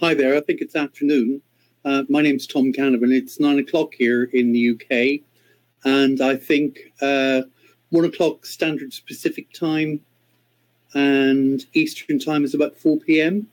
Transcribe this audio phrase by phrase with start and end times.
[0.00, 1.42] Hi there, I think it's afternoon.
[1.84, 3.14] Uh, my name's Tom Canavan.
[3.14, 5.20] It's nine o'clock here in the UK,
[5.84, 7.42] and I think uh,
[7.90, 10.00] one o'clock Standard Pacific time
[10.94, 13.46] and Eastern time is about 4 p.m.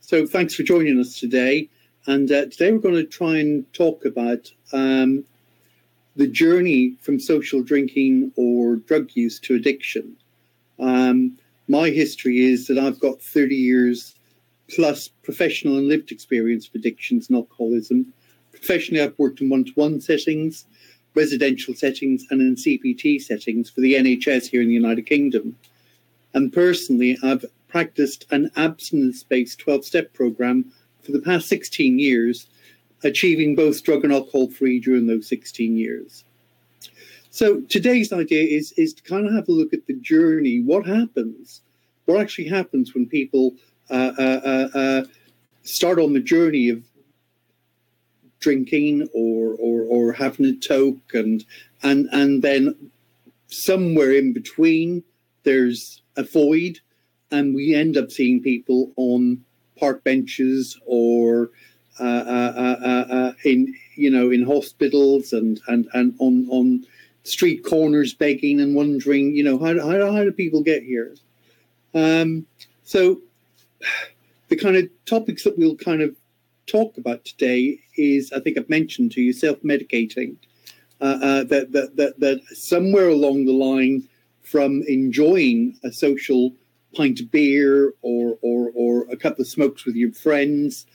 [0.00, 1.68] So thanks for joining us today.
[2.06, 5.22] And uh, today we're going to try and talk about um,
[6.16, 10.16] the journey from social drinking or drug use to addiction.
[10.78, 11.36] Um,
[11.68, 14.14] my history is that I've got 30 years
[14.74, 18.12] plus professional and lived experience of addictions and alcoholism.
[18.52, 20.66] Professionally, I've worked in one to one settings,
[21.14, 25.56] residential settings, and in CBT settings for the NHS here in the United Kingdom.
[26.34, 32.46] And personally, I've practiced an abstinence based 12 step program for the past 16 years,
[33.02, 36.24] achieving both drug and alcohol free during those 16 years.
[37.30, 40.60] So today's idea is, is to kind of have a look at the journey.
[40.60, 41.62] What happens?
[42.06, 43.54] What actually happens when people
[43.90, 45.04] uh, uh, uh, uh,
[45.62, 46.82] start on the journey of
[48.38, 51.44] drinking or, or, or having a toke and,
[51.82, 52.90] and, and then
[53.48, 55.02] somewhere in between
[55.42, 56.78] there's a void
[57.30, 59.44] and we end up seeing people on
[59.78, 61.50] park benches or
[61.98, 66.84] uh, uh, uh, in you know in hospitals and and and on on
[67.24, 71.14] street corners begging and wondering you know how how, how do people get here?
[71.94, 72.46] Um,
[72.84, 73.20] so
[74.48, 76.14] the kind of topics that we'll kind of
[76.66, 80.36] talk about today is I think I've mentioned to you self-medicating
[81.00, 84.08] uh, uh, that, that that that somewhere along the line
[84.42, 86.52] from enjoying a social
[86.94, 90.86] pint of beer or or, or a couple of smokes with your friends,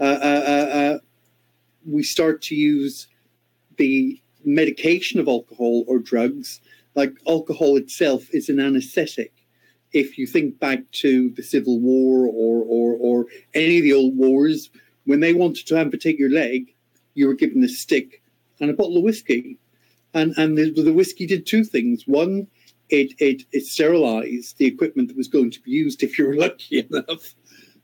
[0.00, 0.98] uh, uh, uh, uh,
[1.86, 3.06] we start to use
[3.76, 6.60] the medication of alcohol or drugs.
[6.94, 9.32] Like alcohol itself is an anesthetic.
[9.94, 14.16] If you think back to the Civil War or, or, or any of the old
[14.16, 14.70] wars,
[15.04, 16.74] when they wanted to amputate your leg,
[17.14, 18.22] you were given a stick
[18.60, 19.56] and a bottle of whiskey.
[20.12, 22.04] And, and the, the whiskey did two things.
[22.06, 22.46] One,
[22.88, 26.36] it, it, it sterilized the equipment that was going to be used if you were
[26.36, 27.34] lucky enough.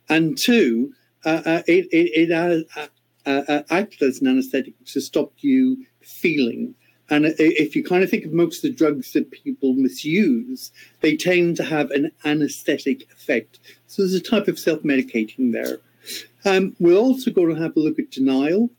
[0.08, 0.92] And two,
[1.24, 2.88] uh, uh, it, it, it uh,
[3.26, 6.74] uh, uh acted as an anesthetic to stop you feeling.
[7.10, 11.16] And if you kind of think of most of the drugs that people misuse, they
[11.16, 13.58] tend to have an anesthetic effect.
[13.88, 15.80] So there's a type of self medicating there.
[16.44, 18.70] Um, we're also going to have a look at denial,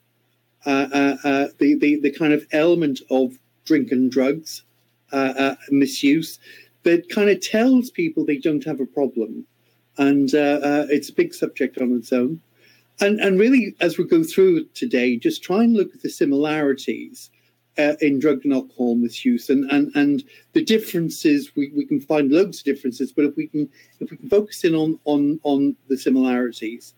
[0.66, 4.64] uh, uh, uh, the, the, the kind of element of drink and drugs
[5.12, 6.40] uh, uh, misuse
[6.84, 9.46] that kind of tells people they don't have a problem.
[9.97, 12.41] And uh, it's a big subject on its own.
[13.02, 17.30] And, and really, as we go through today, just try and look at the similarities
[17.78, 20.24] uh, in drug and alcohol misuse and, and, and
[20.54, 24.18] the differences we, we can find loads of differences but if we can if we
[24.18, 26.94] can focus in on on on the similarities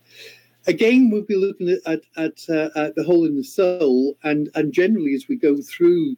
[0.66, 4.50] again we'll be looking at at, at, uh, at the hole in the soul and
[4.54, 6.16] and generally as we go through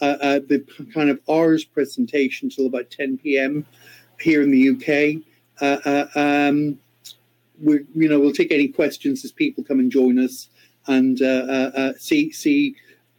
[0.00, 3.66] uh, uh, the kind of ours presentation till about 10 p.m.
[4.20, 5.20] here in the UK.
[5.60, 6.78] Uh, uh, um,
[7.60, 10.50] we, you know, we'll take any questions as people come and join us,
[10.86, 11.18] and
[11.98, 12.76] see see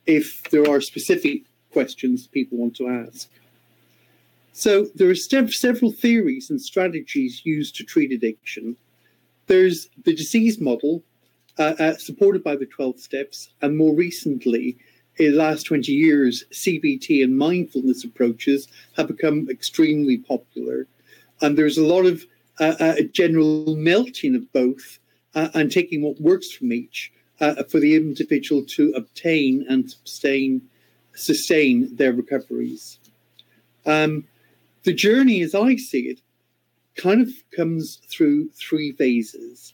[0.09, 3.29] if there are specific questions people want to ask.
[4.53, 8.75] So there are several theories and strategies used to treat addiction.
[9.45, 11.03] There's the disease model,
[11.59, 14.77] uh, uh, supported by the 12 steps, and more recently,
[15.17, 18.67] in the last 20 years, CBT and mindfulness approaches
[18.97, 20.87] have become extremely popular.
[21.41, 22.25] And there's a lot of
[22.59, 24.97] uh, uh, general melting of both
[25.35, 30.61] uh, and taking what works from each uh, for the individual to obtain and sustain,
[31.13, 32.99] sustain their recoveries.
[33.85, 34.25] Um,
[34.83, 36.21] the journey, as I see it,
[36.95, 39.73] kind of comes through three phases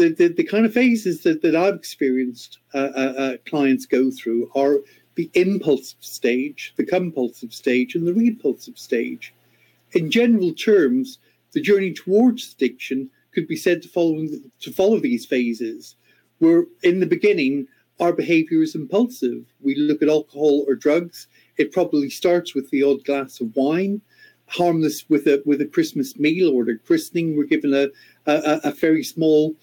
[0.00, 4.10] the, the, the kind of phases that, that I've experienced uh, uh, uh, clients go
[4.10, 4.78] through are
[5.14, 9.34] the impulsive stage, the compulsive stage, and the repulsive stage.
[9.92, 11.18] In general terms,
[11.52, 14.26] the journey towards addiction could be said to follow
[14.60, 15.96] to follow these phases.
[16.40, 17.68] Where in the beginning,
[18.00, 19.44] our behaviour is impulsive.
[19.60, 21.28] We look at alcohol or drugs.
[21.56, 24.02] It probably starts with the odd glass of wine,
[24.46, 27.36] harmless with a with a Christmas meal or a christening.
[27.36, 27.86] We're given a
[28.26, 29.54] a, a very small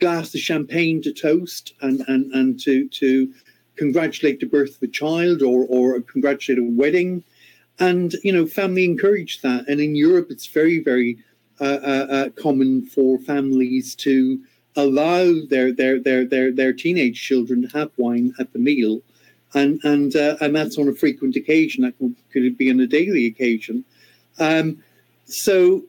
[0.00, 3.32] glass of champagne to toast and, and, and to, to
[3.76, 7.22] congratulate the birth of a child or, or congratulate a wedding.
[7.78, 9.68] And, you know, family encourage that.
[9.68, 11.18] And in Europe, it's very, very
[11.60, 14.40] uh, uh, uh, common for families to
[14.76, 19.02] allow their, their, their, their, their teenage children to have wine at the meal.
[19.52, 21.82] And, and, uh, and that's on a frequent occasion.
[21.82, 21.94] That
[22.32, 23.84] could be on a daily occasion.
[24.38, 24.82] Um,
[25.24, 25.84] so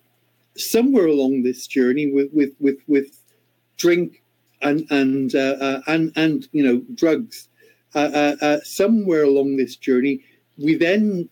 [0.57, 3.18] somewhere along this journey with, with, with, with
[3.78, 4.22] drink
[4.62, 7.48] and and uh, uh, and and you know drugs.
[7.94, 10.24] Uh, uh, somewhere along this journey,
[10.57, 11.28] we then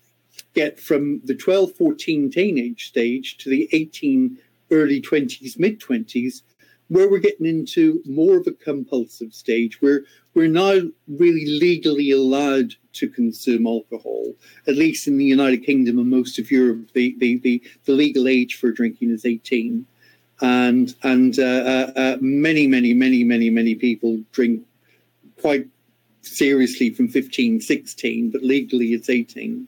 [0.56, 4.38] get from the 12, 14 teenage stage to the 18
[4.70, 6.42] early 20s, mid 20s,
[6.90, 10.02] where we're getting into more of a compulsive stage where
[10.34, 14.34] we're now really legally allowed to consume alcohol.
[14.68, 18.28] At least in the United Kingdom and most of Europe, the, the, the, the legal
[18.28, 19.86] age for drinking is 18.
[20.42, 24.66] And, and uh, uh, uh, many, many, many, many, many people drink
[25.40, 25.68] quite
[26.22, 29.68] seriously from 15, 16, but legally it's 18.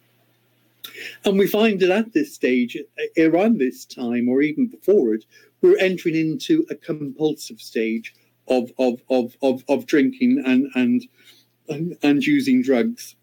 [1.25, 2.77] And we find that at this stage,
[3.18, 5.25] around this time, or even before it,
[5.62, 8.13] we're entering into a compulsive stage
[8.48, 13.15] of of of of, of drinking and, and and using drugs.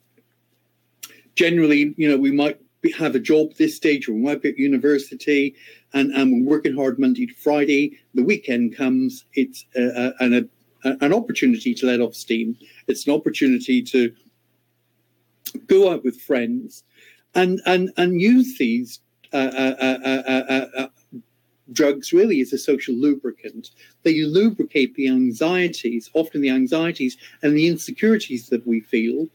[1.35, 2.61] Generally, you know, we might
[2.97, 5.55] have a job this stage, or we might be at university,
[5.93, 7.99] and and we're working hard Monday to Friday.
[8.15, 10.49] The weekend comes, it's an
[10.85, 12.57] a, an opportunity to let off steam.
[12.87, 14.13] It's an opportunity to
[15.67, 16.85] go out with friends
[17.35, 19.01] and and and use these
[19.33, 20.89] uh, uh, uh,
[21.73, 23.71] drugs really as a social lubricant.
[24.03, 29.29] They lubricate the anxieties, often the anxieties and the insecurities that we feel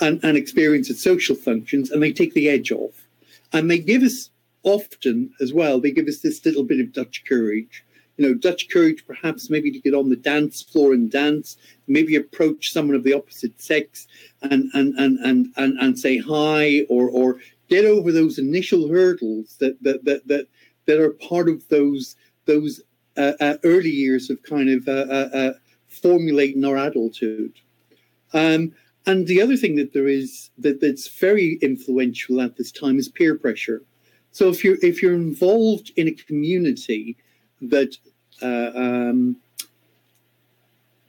[0.00, 3.06] and, and experience at social functions, and they take the edge off.
[3.52, 4.30] And they give us
[4.62, 7.84] often as well, they give us this little bit of Dutch courage.
[8.18, 11.56] You know, Dutch courage perhaps maybe to get on the dance floor and dance,
[11.86, 14.08] maybe approach someone of the opposite sex
[14.42, 17.36] and and and and and, and say hi or or
[17.68, 20.48] get over those initial hurdles that that that that
[20.86, 22.16] that are part of those
[22.46, 22.80] those
[23.16, 25.52] uh, uh, early years of kind of uh, uh, uh
[25.88, 27.52] formulating our adulthood.
[28.34, 28.72] Um,
[29.06, 33.08] and the other thing that there is that, that's very influential at this time is
[33.08, 33.82] peer pressure.
[34.32, 37.16] So if you're if you're involved in a community
[37.60, 37.96] that
[38.40, 39.36] uh, um,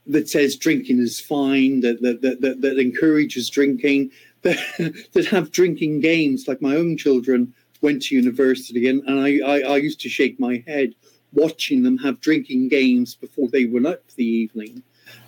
[0.07, 4.11] that says drinking is fine, that that, that, that, encourages drinking,
[4.41, 4.57] that,
[5.13, 9.59] that have drinking games, like my own children went to university, and, and I, I,
[9.73, 10.93] I, used to shake my head
[11.31, 14.83] watching them have drinking games before they went out for the evening.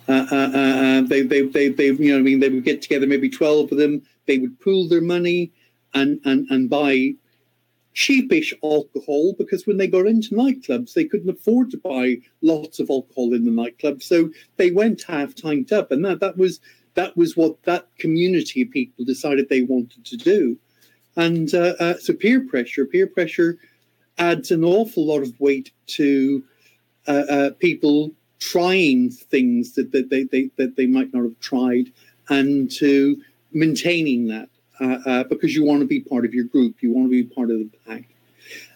[0.08, 2.82] Uh, uh, uh, uh, they, they, they, they, you know, I mean, they would get
[2.82, 4.02] together, maybe twelve of them.
[4.26, 5.52] They would pool their money
[5.94, 7.14] and and and buy
[7.94, 12.90] cheapish alcohol because when they got into nightclubs, they couldn't afford to buy lots of
[12.90, 16.60] alcohol in the nightclub, so they went half tanked up, and that that was
[16.94, 20.58] that was what that community of people decided they wanted to do.
[21.16, 23.58] And uh, uh, so peer pressure, peer pressure
[24.18, 26.42] adds an awful lot of weight to
[27.06, 31.92] uh, uh, people trying things that, that they, they, that they might not have tried
[32.28, 33.20] and to
[33.52, 34.48] maintaining that
[34.82, 37.22] uh, uh, because you want to be part of your group, you want to be
[37.22, 38.08] part of the pack.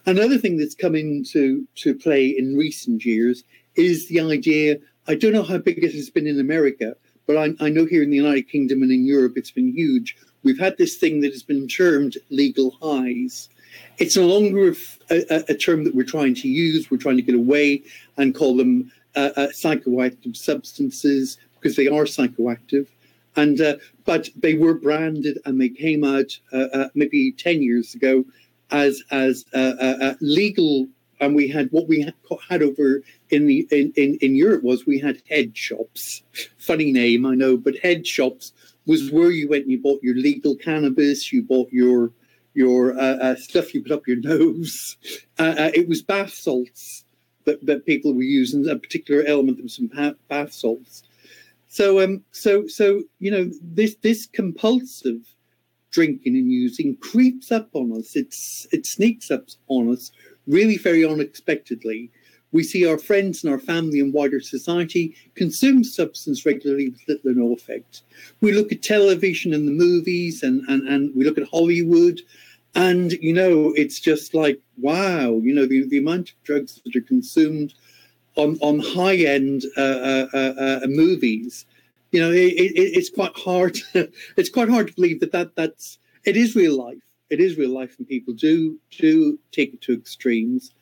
[0.06, 3.42] Another thing that's come into to play in recent years
[3.74, 4.76] is the idea.
[5.08, 8.02] I don't know how big it has been in America, but I, I know here
[8.02, 10.16] in the United Kingdom and in Europe it's been huge
[10.46, 13.48] we've had this thing that has been termed legal highs.
[13.98, 14.74] It's no longer
[15.10, 16.90] a, a, term that we're trying to use.
[16.90, 17.82] We're trying to get away
[18.16, 22.86] and call them uh, uh, psychoactive substances because they are psychoactive.
[23.36, 27.94] And uh, but they were branded and they came out uh, uh, maybe ten years
[27.94, 28.24] ago
[28.70, 30.88] as as uh, legal.
[31.18, 32.12] And we had what we
[32.48, 36.22] had over in the in, in, in Europe was we had head shops.
[36.58, 38.52] Funny name, I know, but head shops
[38.86, 42.12] was where you went and you bought your legal cannabis, you bought your
[42.54, 44.96] your uh, uh, stuff you put up your nose.
[45.38, 47.04] Uh, uh, it was bath salts
[47.44, 49.90] that, that people were using, a particular element of some
[50.28, 51.02] bath salts.
[51.68, 55.34] So, um, so, so you know, this this compulsive
[55.90, 58.16] drinking and using creeps up on us.
[58.16, 60.12] It's it sneaks up on us
[60.46, 62.10] really very unexpectedly.
[62.52, 67.30] We see our friends and our family and wider society consume substance regularly with little
[67.32, 68.02] or no effect.
[68.40, 72.20] We look at television and the movies and, and, and we look at Hollywood
[72.74, 76.94] and, you know, it's just like, wow, you know, the, the amount of drugs that
[76.94, 77.74] are consumed
[78.36, 81.66] on, on high end uh, uh, uh, movies,
[82.12, 83.78] you know, it, it, it's quite hard.
[84.36, 86.98] it's quite hard to believe that, that that's, it is real life.
[87.28, 90.72] It is real life and people do, do take it to extremes.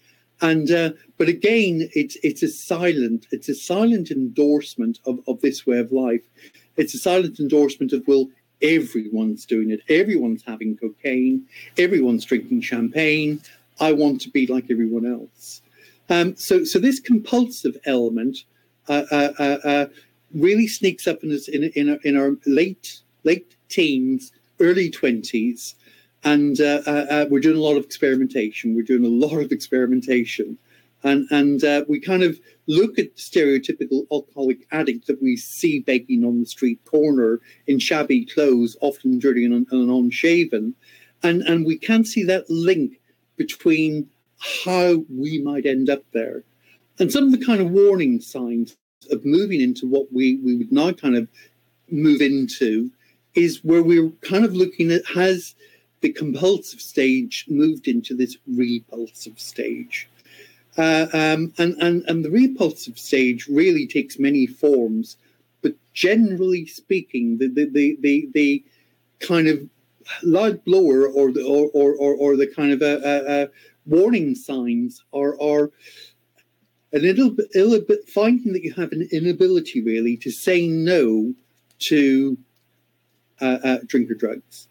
[0.40, 5.64] And uh, but again, it's it's a silent it's a silent endorsement of, of this
[5.66, 6.22] way of life.
[6.76, 8.28] It's a silent endorsement of well,
[8.60, 9.80] everyone's doing it.
[9.88, 11.46] Everyone's having cocaine.
[11.78, 13.40] Everyone's drinking champagne.
[13.80, 15.62] I want to be like everyone else.
[16.08, 18.38] Um, so so this compulsive element
[18.88, 19.86] uh, uh, uh, uh
[20.34, 25.74] really sneaks up in us in in, in our late late teens, early twenties
[26.26, 28.74] and uh, uh, we're doing a lot of experimentation.
[28.74, 30.58] We're doing a lot of experimentation
[31.04, 36.24] and and we kind of look at the stereotypical alcoholic addict that we see begging
[36.24, 40.74] on the street corner in shabby clothes, often dirty and, and unshaven,
[41.22, 43.00] and and we can see that link
[43.36, 44.08] between
[44.64, 46.42] how we might end up there,
[46.98, 48.76] and some of the kind of warning signs
[49.10, 51.28] of moving into what we we would now kind of
[51.90, 52.90] move into
[53.34, 55.54] is where we're kind of looking at has
[56.00, 60.08] the compulsive stage moved into this repulsive stage?
[60.76, 65.16] Uh, um, and, and, and the repulsive stage really takes many forms,
[65.62, 68.64] but generally speaking, the, the, the, the, the
[69.20, 69.66] kind of
[70.22, 73.46] loud blower or the, or, or, or, or the kind of uh, uh, uh
[73.86, 75.70] warning signs are, are
[76.92, 81.34] a little ill, finding that you have an inability really to say no
[81.80, 82.38] to
[83.40, 84.68] uh, uh, drinker drugs.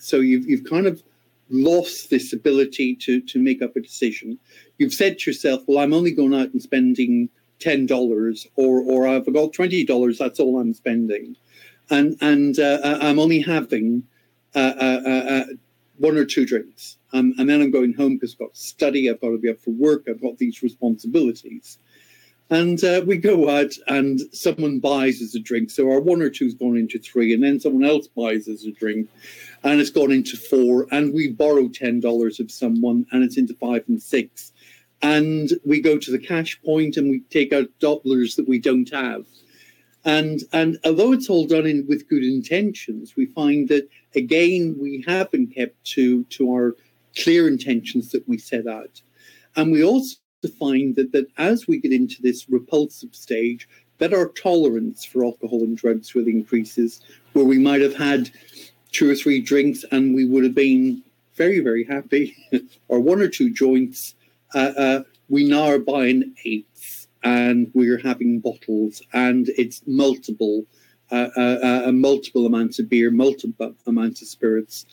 [0.00, 1.02] so you've, you've kind of
[1.50, 4.38] lost this ability to, to make up a decision
[4.78, 7.28] you've said to yourself, well, I'm only going out and spending
[7.58, 10.18] ten dollars, or or I've got twenty dollars.
[10.18, 11.36] That's all I'm spending,
[11.90, 14.04] and and uh, uh I'm only having
[14.54, 15.44] uh, uh, uh, uh,
[15.98, 19.08] one or two drinks, um, and then I'm going home because I've got to study.
[19.08, 20.04] I've got to be up for work.
[20.08, 21.78] I've got these responsibilities.
[22.50, 25.70] And we go out and someone buys us a drink.
[25.70, 28.70] So our one or two's gone into three, and then someone else buys us a
[28.70, 29.08] drink
[29.62, 30.86] and it's gone into four.
[30.90, 34.52] And we borrow $10 of someone and it's into five and six
[35.04, 38.90] and we go to the cash point and we take out dollars that we don't
[38.90, 39.26] have.
[40.04, 45.04] And and although it's all done in with good intentions, we find that again we
[45.06, 46.76] haven't kept to to our
[47.16, 49.00] clear intentions that we set out.
[49.56, 50.16] And we also
[50.58, 53.68] find that that as we get into this repulsive stage,
[53.98, 57.00] that our tolerance for alcohol and drugs really increases,
[57.32, 58.30] where we might have had
[58.92, 61.02] two or three drinks and we would have been
[61.34, 62.36] very, very happy,
[62.88, 64.14] or one or two joints
[64.54, 70.64] uh, uh, we now are buying eights and we're having bottles and it's multiple
[71.10, 74.86] uh, uh, uh, multiple amounts of beer, multiple amounts of spirits,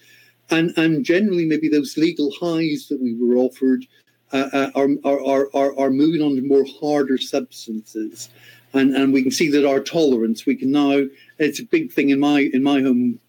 [0.50, 3.86] and and generally maybe those legal highs that we were offered
[4.34, 8.30] uh, uh, are, are, are are moving on to more harder substances,
[8.74, 11.02] and and we can see that our tolerance we can now
[11.40, 13.20] it's a big thing in my in my home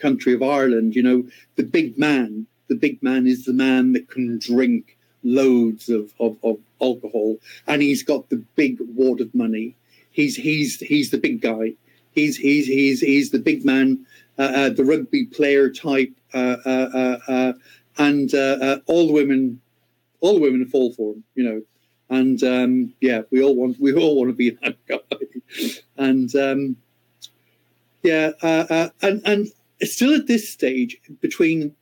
[0.00, 0.96] country of Ireland.
[0.96, 5.88] You know, the big man, the big man is the man that can drink loads
[5.88, 7.36] of, of, of alcohol
[7.66, 9.76] and he's got the big wad of money.
[10.10, 11.74] He's he's he's the big guy.
[12.12, 14.06] He's he's he's he's the big man,
[14.38, 17.52] uh, uh, the rugby player type, uh, uh, uh, uh
[17.98, 18.32] and
[18.86, 19.60] all the women,
[20.20, 21.24] all the women fall for him.
[21.34, 21.62] You know,
[22.08, 26.76] and um, yeah, we all want we all want to be that guy, and um,
[28.02, 28.30] yeah,
[29.02, 29.48] and and
[29.82, 31.76] still at this stage between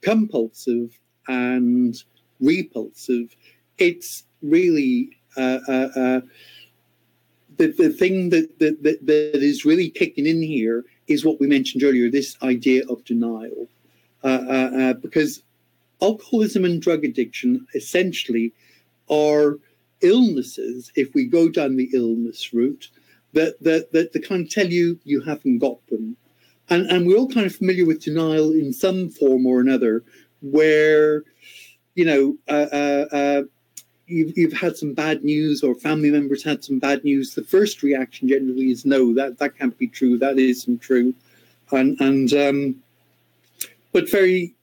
[0.00, 1.96] compulsive and
[2.40, 3.34] repulsive.
[3.78, 6.20] It's really uh, uh, uh,
[7.56, 11.46] the, the thing that, that, that, that is really kicking in here is what we
[11.46, 13.68] mentioned earlier this idea of denial.
[14.22, 15.42] Uh, uh, uh, because
[16.00, 18.52] alcoholism and drug addiction essentially
[19.10, 19.58] are
[20.00, 22.88] illnesses, if we go down the illness route,
[23.32, 26.16] that, that, that they kind of tell you you haven't got them.
[26.70, 30.02] And, and we're all kind of familiar with denial in some form or another,
[30.40, 31.24] where
[31.94, 33.42] you know, uh, uh, uh,
[34.06, 37.82] you've, you've had some bad news or family members had some bad news, the first
[37.82, 41.14] reaction generally is no, that, that can't be true, that isn't true.
[41.70, 42.76] And, and um,
[43.92, 44.54] but very,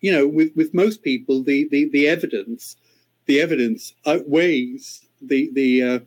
[0.00, 2.76] you know, with, with most people, the, the, the evidence,
[3.26, 5.98] the evidence outweighs the, the, uh,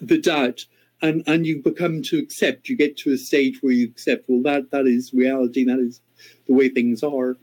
[0.00, 0.66] the doubt
[1.02, 4.42] and and you become to accept you get to a stage where you accept well
[4.42, 6.00] that that is reality that is
[6.46, 7.36] the way things are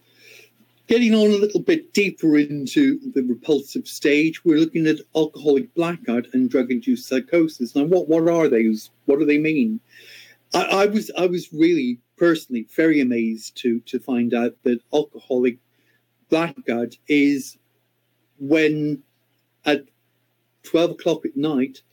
[0.90, 6.26] Getting on a little bit deeper into the repulsive stage, we're looking at alcoholic blackout
[6.34, 7.76] and drug-induced psychosis.
[7.76, 8.90] Now, what what are those?
[9.06, 9.80] What do they mean?
[10.52, 15.60] I, I was I was really personally very amazed to to find out that alcoholic
[16.28, 17.60] blackout is
[18.40, 19.04] when
[19.66, 19.86] at
[20.64, 21.84] 12 o'clock at night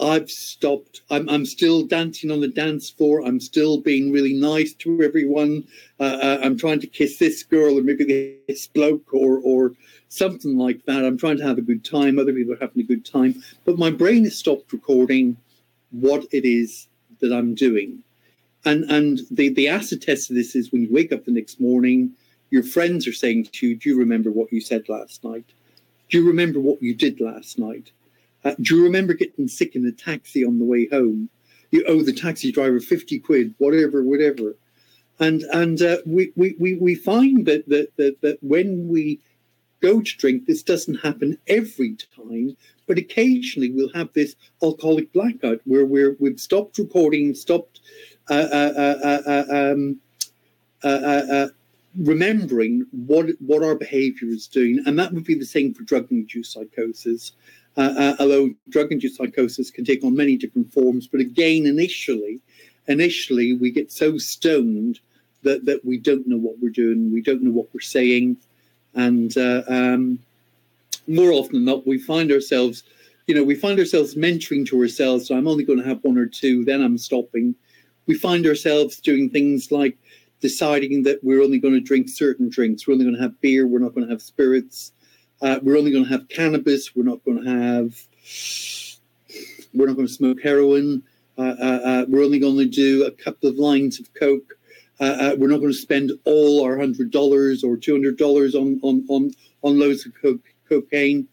[0.00, 1.02] I've stopped.
[1.10, 3.22] I'm, I'm still dancing on the dance floor.
[3.24, 5.64] I'm still being really nice to everyone.
[6.00, 9.72] Uh, uh, I'm trying to kiss this girl or maybe this bloke or, or
[10.08, 11.04] something like that.
[11.04, 12.18] I'm trying to have a good time.
[12.18, 13.42] Other people are having a good time.
[13.64, 15.36] But my brain has stopped recording
[15.90, 16.88] what it is
[17.20, 18.02] that I'm doing.
[18.64, 21.60] And, and the, the acid test of this is when you wake up the next
[21.60, 22.12] morning,
[22.50, 25.46] your friends are saying to you, Do you remember what you said last night?
[26.10, 27.90] Do you remember what you did last night?
[28.44, 31.28] Uh, do you remember getting sick in a taxi on the way home?
[31.70, 34.56] You owe the taxi driver 50 quid, whatever, whatever.
[35.20, 39.20] And and uh, we, we, we, we find that, that, that, that when we
[39.82, 40.46] go to drink.
[40.46, 42.56] This doesn't happen every time,
[42.86, 47.80] but occasionally we'll have this alcoholic blackout where we're, we've stopped recording, stopped
[48.30, 50.00] uh, uh, uh, um,
[51.98, 56.52] remembering what what our behavior is doing, and that would be the same for drug-induced
[56.52, 57.32] psychosis.
[57.76, 62.38] Uh, uh, although drug-induced psychosis can take on many different forms, but again, initially,
[62.86, 65.00] initially we get so stoned
[65.42, 68.36] that that we don't know what we're doing, we don't know what we're saying,
[68.94, 70.18] and uh, um,
[71.06, 72.84] more often than not, we find ourselves,
[73.26, 75.26] you know, we find ourselves mentoring to ourselves.
[75.26, 77.54] So I'm only going to have one or two, then I'm stopping.
[78.06, 79.96] We find ourselves doing things like
[80.40, 82.86] deciding that we're only going to drink certain drinks.
[82.86, 83.66] We're only going to have beer.
[83.66, 84.92] We're not going to have spirits.
[85.42, 86.94] Uh, we're only going to have cannabis.
[86.94, 88.00] We're not going to have.
[89.74, 91.02] We're not going to smoke heroin.
[91.36, 94.54] Uh, uh, uh we're only going to do a couple of lines of coke.
[95.00, 98.54] Uh, uh, we're not going to spend all our hundred dollars or two hundred dollars
[98.54, 99.32] on on on
[99.62, 101.26] on loads of coke, cocaine.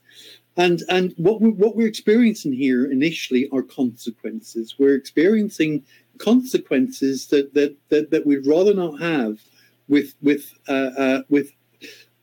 [0.57, 4.75] And and what we, what we're experiencing here initially are consequences.
[4.79, 5.83] We're experiencing
[6.17, 9.39] consequences that that that, that we'd rather not have
[9.87, 11.51] with with uh, uh, with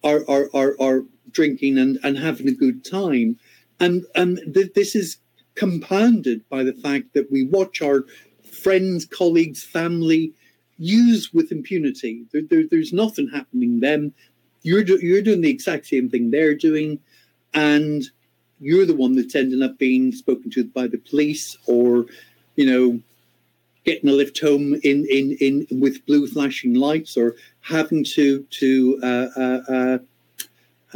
[0.05, 3.39] our, our, our our drinking and and having a good time,
[3.81, 5.19] and and th- this is
[5.55, 8.05] compounded by the fact that we watch our
[8.53, 10.33] friends, colleagues, family
[10.79, 12.27] use with impunity.
[12.33, 14.13] There, there, there's nothing happening them.
[14.63, 16.99] You're do, you're doing the exact same thing they're doing,
[17.55, 18.05] and
[18.61, 22.07] you're the one that's ending up being spoken to by the police or,
[22.57, 23.01] you know,
[23.87, 28.99] getting a lift home in in in with blue flashing lights or having to to
[29.03, 29.99] uh, uh, uh,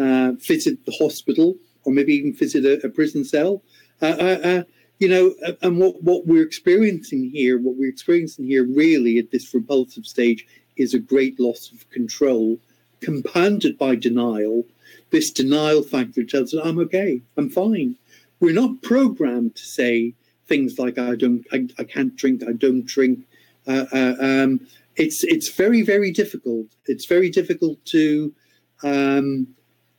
[0.03, 3.63] uh visit the hospital or maybe even visit a, a prison cell.
[4.03, 4.63] Uh,
[4.99, 9.53] you know, and what, what we're experiencing here, what we're experiencing here really at this
[9.55, 12.59] repulsive stage is a great loss of control,
[13.01, 14.65] compounded by denial.
[15.11, 17.97] This denial factor tells us, I'm okay, I'm fine.
[18.41, 20.15] We're not programmed to say,
[20.51, 23.21] things like I don't, I, I can't drink, I don't drink.
[23.67, 24.61] Uh, uh, um,
[24.97, 26.67] it's it's very very difficult.
[26.87, 28.35] It's very difficult to
[28.83, 29.47] um,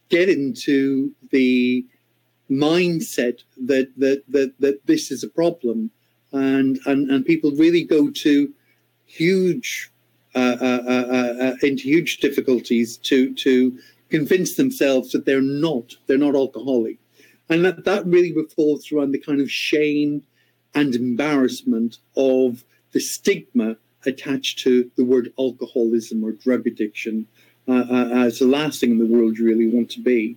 [0.09, 1.85] get into the
[2.49, 3.37] mindset
[3.71, 5.89] that that that that this is a problem,
[6.31, 8.53] and and and people really go to
[9.05, 9.91] huge
[10.35, 13.77] uh, uh, uh, uh into huge difficulties to to
[14.09, 16.97] convince themselves that they're not they're not alcoholic,
[17.49, 20.23] and that that really revolves around the kind of shame
[20.73, 27.27] and embarrassment of the stigma attached to the word alcoholism or drug addiction
[27.67, 30.35] uh, uh, as the last thing in the world you really want to be.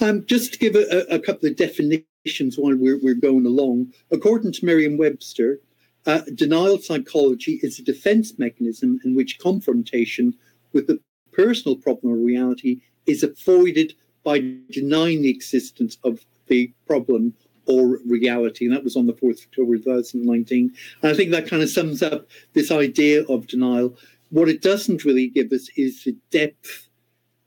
[0.00, 4.52] Um, just to give a, a, couple of definitions while we're, we're going along, according
[4.52, 5.58] to Merriam Webster,
[6.06, 10.34] uh, denial psychology is a defense mechanism in which confrontation
[10.72, 11.00] with the
[11.32, 14.38] personal problem or reality is avoided by
[14.70, 17.34] denying the existence of the problem
[17.70, 18.66] or reality.
[18.66, 20.72] And that was on the 4th of October 2019.
[21.02, 23.96] And I think that kind of sums up this idea of denial.
[24.30, 26.88] What it doesn't really give us is the depth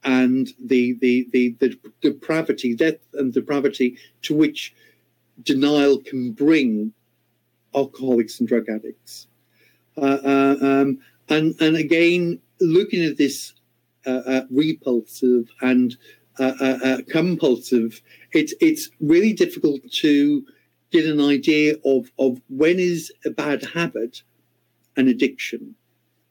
[0.04, 4.74] and the, the, the, the depravity, depth and depravity to which
[5.44, 6.94] denial can bring
[7.76, 9.28] alcoholics and drug addicts.
[9.98, 13.54] Uh, uh, um, and, and again, looking at this
[14.06, 15.96] uh, uh repulsive and
[16.40, 20.46] uh, uh, uh, compulsive, it's it's really difficult to
[20.92, 24.24] get an idea of of when is a bad habit
[24.96, 25.76] an addiction.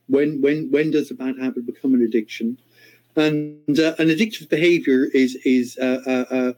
[0.08, 2.58] When when when does a bad habit become an addiction?
[3.14, 6.54] And uh, an addictive behavior is is uh,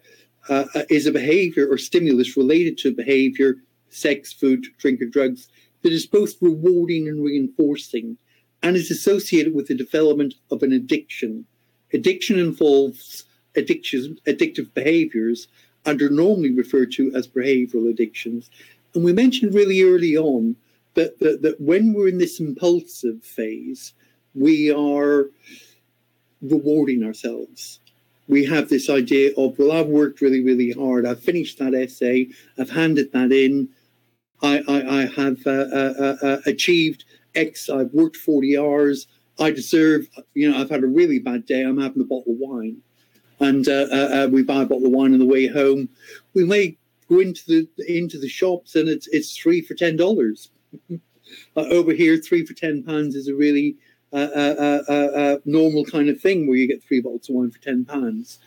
[0.48, 3.56] uh, is a behavior or stimulus related to behavior,
[3.90, 5.48] sex, food, drink, or drugs
[5.82, 8.16] that is both rewarding and reinforcing,
[8.62, 11.44] and is associated with the development of an addiction.
[11.92, 13.24] Addiction involves
[13.56, 15.48] addictions, addictive behaviors
[15.86, 18.50] and are normally referred to as behavioral addictions.
[18.94, 20.56] And we mentioned really early on
[20.94, 23.92] that, that, that when we're in this impulsive phase,
[24.34, 25.26] we are
[26.40, 27.80] rewarding ourselves.
[28.28, 31.06] We have this idea of, well, I've worked really, really hard.
[31.06, 32.28] I've finished that essay.
[32.58, 33.68] I've handed that in.
[34.42, 37.68] I, I, I have uh, uh, uh, uh achieved X.
[37.68, 39.06] I've worked 40 hours.
[39.38, 41.62] I deserve, you know, I've had a really bad day.
[41.62, 42.82] I'm having a bottle of wine
[43.44, 45.88] and uh, uh, uh, we buy a bottle of wine on the way home.
[46.32, 46.76] We may
[47.08, 50.50] go into the into the shops and it's it's three for ten dollars.
[51.56, 53.76] Uh, over here, three for ten pounds is a really
[54.12, 58.38] uh, normal kind of thing where you get three bottles of wine for ten pounds.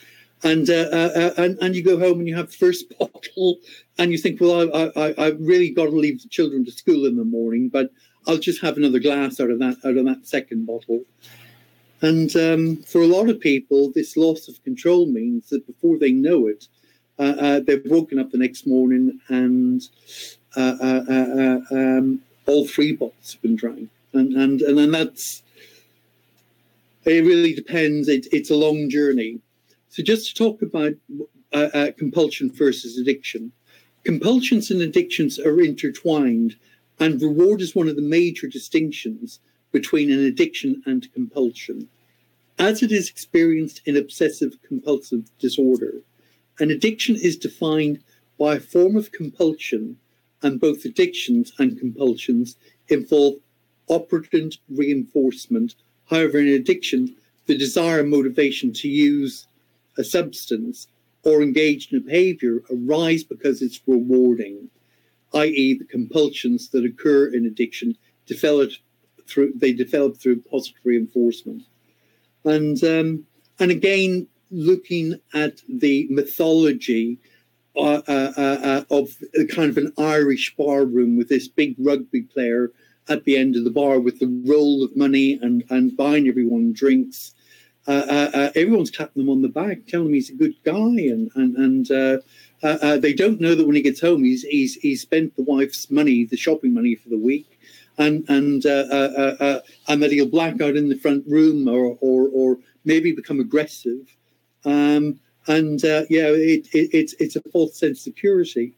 [0.43, 3.57] And, and and you go home and you have the first bottle,
[3.97, 7.07] and you think, well, I I I really got to leave the children to school
[7.07, 7.89] in the morning, but
[8.27, 11.03] I'll just have another glass out of that out of that second bottle
[12.01, 16.11] And um, for a lot of people, this loss of control means that before they
[16.11, 16.67] know it,
[17.17, 19.81] uh, uh, they've woken up the next morning and
[20.55, 23.89] uh, uh, uh, um, all three bottles have been drank.
[24.13, 25.41] And, and, and then that's,
[27.05, 28.07] it really depends.
[28.07, 29.39] It, it's a long journey.
[29.89, 30.93] So just to talk about
[31.97, 33.51] compulsion versus addiction,
[34.03, 36.55] compulsions and addictions are intertwined
[36.99, 39.39] and reward is one of the major distinctions
[39.71, 41.89] between an addiction and compulsion.
[42.59, 46.01] As it is experienced in obsessive compulsive disorder,
[46.59, 47.99] an addiction is defined
[48.39, 49.97] by a form of compulsion,
[50.41, 52.55] and both addictions and compulsions
[52.87, 53.35] involve
[53.87, 55.75] operant reinforcement.
[56.05, 59.47] However, in addiction, the desire and motivation to use
[59.97, 60.87] a substance
[61.23, 64.69] or engage in a behavior arise because it's rewarding,
[65.33, 68.71] i.e., the compulsions that occur in addiction develop
[69.27, 71.63] through they develop through positive reinforcement.
[72.43, 73.25] And um,
[73.59, 77.19] and again, looking at the mythology
[77.75, 79.09] uh, uh, uh, uh of
[79.49, 82.71] kind of an Irish bar room with this big rugby player
[83.09, 86.73] at the end of the bar with the roll of money and, and buying everyone
[86.73, 87.33] drinks.
[87.87, 91.31] Uh, uh, everyone's tapping them on the back, telling him he's a good guy, and
[91.35, 95.43] and and they don't know that when he gets home, he's he's he's spent the
[95.43, 97.56] wife's money, the shopping money for the week,
[97.97, 102.57] and and uh, uh, uh, he'll black out in the front room or or, or
[102.85, 104.15] maybe become aggressive.
[104.65, 108.73] Um, and yeah, it, it, it's it's a false sense of security.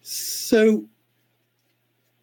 [0.00, 0.86] So,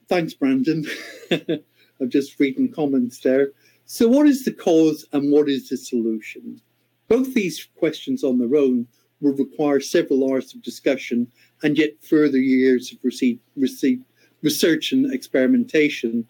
[0.09, 0.85] thanks, Brandon.
[1.31, 3.51] I'm just read reading comments there.
[3.85, 6.59] So, what is the cause and what is the solution?
[7.07, 8.87] Both these questions on their own
[9.21, 11.31] will require several hours of discussion
[11.63, 14.01] and yet further years of receipt, receipt,
[14.45, 16.25] research and experimentation,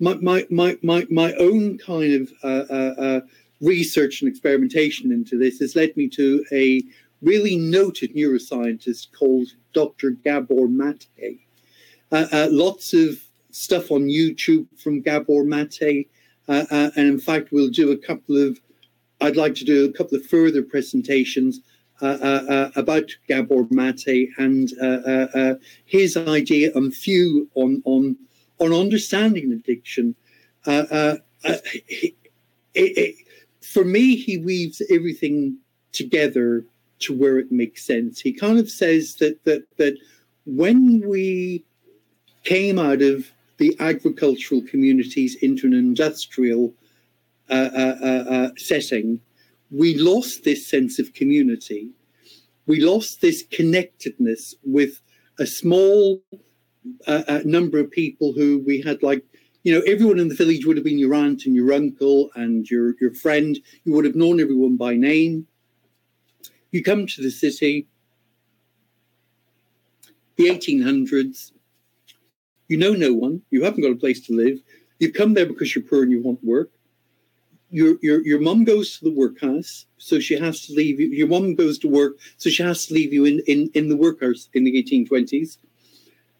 [0.00, 3.20] my, my, my, my, my own kind of uh, uh, uh,
[3.60, 6.82] research and experimentation into this has led me to a
[7.20, 10.10] really noted neuroscientist called Dr.
[10.10, 11.06] Gabor Mate.
[12.10, 16.08] Uh, uh, lots of stuff on YouTube from Gabor Mate.
[16.48, 18.58] Uh, and in fact, we'll do a couple of,
[19.20, 21.60] I'd like to do a couple of further presentations
[22.00, 24.70] Uh, uh, uh, about Gabor Mate and
[25.84, 28.16] his idea and view on on
[28.60, 30.14] on understanding addiction.
[30.64, 32.14] It,
[32.74, 33.14] it,
[33.62, 35.58] for me, he weaves everything
[35.90, 36.64] together
[37.00, 38.20] to where it makes sense.
[38.20, 39.96] He kind of says that that that
[40.46, 41.64] when we
[42.44, 46.72] came out of the agricultural communities into an industrial
[47.50, 49.20] uh, uh, uh, setting,
[49.70, 51.90] we lost this sense of community.
[52.66, 55.00] We lost this connectedness with
[55.38, 56.22] a small
[57.06, 59.24] uh, uh, number of people who we had like,
[59.62, 62.68] you know, everyone in the village would have been your aunt and your uncle and
[62.70, 63.58] your, your friend.
[63.84, 65.46] You would have known everyone by name.
[66.70, 67.86] You come to the city,
[70.36, 71.52] the 1800s,
[72.68, 74.60] you know no one, you haven't got a place to live.
[74.98, 76.70] You've come there because you're poor and you want work
[77.70, 81.08] your your your mum goes to the workhouse, so she has to leave you.
[81.08, 83.96] Your mum goes to work, so she has to leave you in in, in the
[83.96, 85.58] workhouse in the eighteen twenties,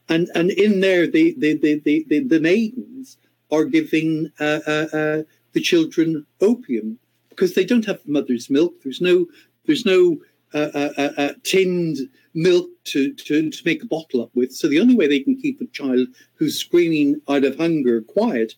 [0.09, 3.19] and and in there the the the the, the, the maidens
[3.51, 6.99] are giving uh, uh, uh, the children opium
[7.31, 8.75] because they don't have mother's milk.
[8.83, 9.27] There's no
[9.67, 10.19] there's no
[10.55, 11.99] uh, uh, uh, tinned
[12.35, 14.53] milk to, to to make a bottle up with.
[14.53, 18.55] So the only way they can keep a child who's screaming out of hunger quiet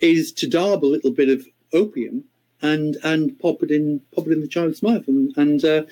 [0.00, 2.24] is to daub a little bit of opium
[2.62, 5.82] and and pop it in pop it in the child's mouth and and uh,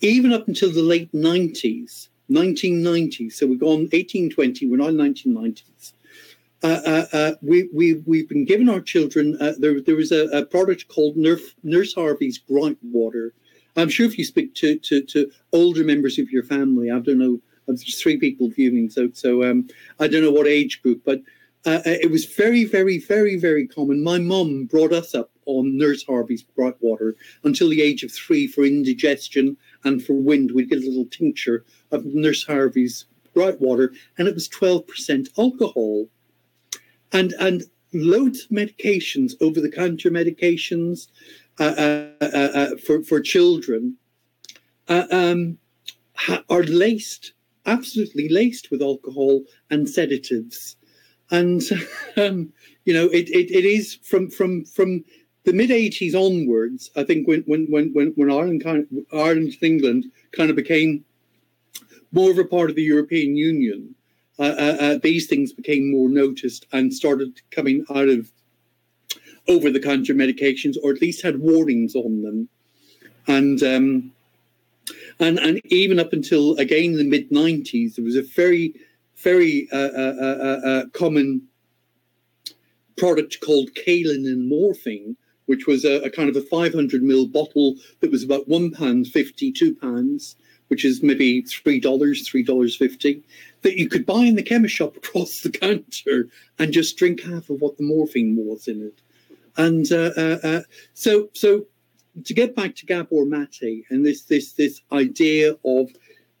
[0.00, 5.92] even up until the late 90s 1990s so we've gone 1820 we're now 1990s
[6.62, 10.24] uh, uh, uh, we, we, we've been given our children, uh, there, there was a,
[10.36, 13.32] a product called Nurse, Nurse Harvey's Gripe Water.
[13.76, 17.18] I'm sure if you speak to, to, to older members of your family, I don't
[17.18, 17.38] know,
[17.68, 19.68] there's three people viewing, so, so um,
[20.00, 21.20] I don't know what age group, but
[21.68, 24.02] uh, uh, it was very, very, very, very common.
[24.02, 28.46] My mum brought us up on Nurse Harvey's gripe water until the age of three
[28.46, 29.54] for indigestion
[29.84, 30.52] and for wind.
[30.52, 33.04] We'd get a little tincture of Nurse Harvey's
[33.34, 36.06] gripe water, and it was 12% alcohol.
[37.12, 41.08] And, and loads of medications, over the counter medications
[41.60, 43.98] uh, uh, uh, uh, for, for children,
[44.88, 45.58] um,
[46.48, 47.34] are laced,
[47.66, 50.77] absolutely laced with alcohol and sedatives
[51.30, 51.62] and
[52.16, 52.52] um,
[52.84, 55.04] you know it, it, it is from from from
[55.44, 59.62] the mid 80s onwards i think when when when when ireland kind of, ireland and
[59.62, 61.04] england kind of became
[62.12, 63.94] more of a part of the european union
[64.38, 68.30] uh, uh, uh, these things became more noticed and started coming out of
[69.48, 72.48] over the counter medications, or at least had warnings on them.
[73.26, 74.12] And um,
[75.18, 78.74] and and even up until again the mid 90s, there was a very
[79.18, 81.42] very uh, uh, uh, common
[82.96, 87.76] product called kaolin and morphine, which was a, a, kind of a 500 ml bottle
[88.00, 90.36] that was about one pound fifty, two pounds,
[90.68, 93.22] which is maybe three dollars, three dollars fifty,
[93.62, 96.28] that you could buy in the chemist shop across the counter
[96.58, 99.00] and just drink half of what the morphine was in it.
[99.56, 100.60] And uh, uh, uh,
[100.94, 101.66] so, so
[102.24, 105.90] to get back to Gabor Mate and this this this idea of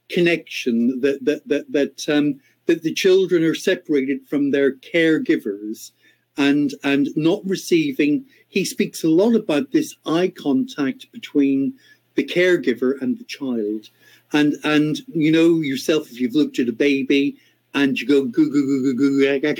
[0.08, 5.90] connection that that that that um, that the children are separated from their caregivers
[6.36, 8.24] and and not receiving.
[8.46, 11.74] He speaks a lot about this eye contact between
[12.14, 13.88] the caregiver and the child,
[14.32, 17.38] and and you know yourself if you've looked at a baby
[17.74, 19.54] and you go goo goo goo goo goo,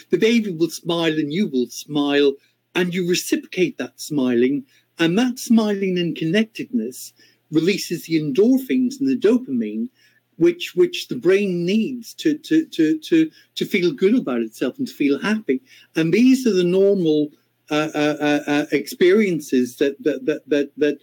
[0.10, 2.32] the baby will smile and you will smile
[2.74, 4.64] and you reciprocate that smiling
[4.98, 7.12] and that smiling and connectedness
[7.50, 9.88] releases the endorphins and the dopamine
[10.36, 14.86] which which the brain needs to to to to to feel good about itself and
[14.86, 15.60] to feel happy.
[15.96, 17.30] And these are the normal
[17.70, 20.98] uh, uh, uh, uh experiences that that that that, that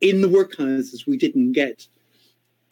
[0.00, 1.86] in the workhouses we didn't get.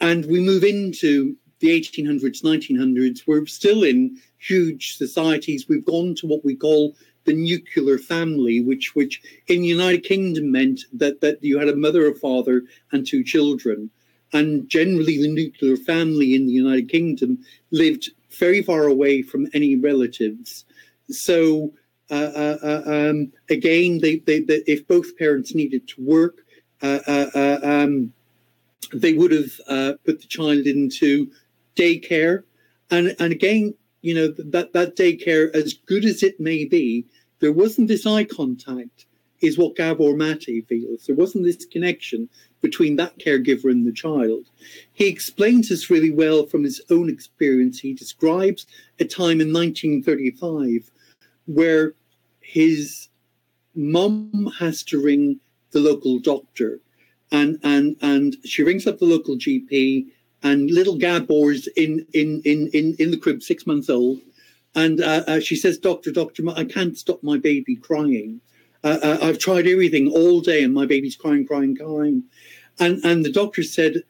[0.01, 5.69] And we move into the 1800s 1900s we're still in huge societies.
[5.69, 6.93] We've gone to what we call
[7.25, 11.75] the nuclear family, which which in the United Kingdom meant that that you had a
[11.75, 13.89] mother, a father, and two children.
[14.33, 17.39] And generally, the nuclear family in the United Kingdom
[17.71, 20.65] lived very far away from any relatives.
[21.09, 21.73] So
[22.09, 26.39] uh, uh, uh um, again, they, they, they, if both parents needed to work,
[26.81, 28.13] uh, uh, um,
[28.93, 29.51] they would have
[30.05, 31.31] put the child into
[31.75, 32.43] daycare.
[32.91, 37.05] And, and again, you know, that, that daycare, as good as it may be,
[37.39, 39.05] there wasn't this eye contact,
[39.41, 41.05] is what Gabor Mate feels.
[41.05, 42.29] There wasn't this connection
[42.63, 44.45] between that caregiver and the child.
[44.93, 47.79] He explains this really well from his own experience.
[47.79, 48.65] He describes
[48.99, 50.89] a time in 1935
[51.45, 51.93] where
[52.39, 53.09] his
[53.75, 55.39] mum has to ring
[55.71, 56.79] the local doctor
[57.31, 60.07] and and and she rings up the local GP
[60.43, 64.19] and little Gabor's in in in in, in the crib six months old
[64.75, 68.41] and uh, uh, she says, Doctor, Doctor, I can't stop my baby crying.
[68.83, 72.23] Uh, uh, I've tried everything all day and my baby's crying, crying, crying.
[72.79, 74.03] And, and the doctor said,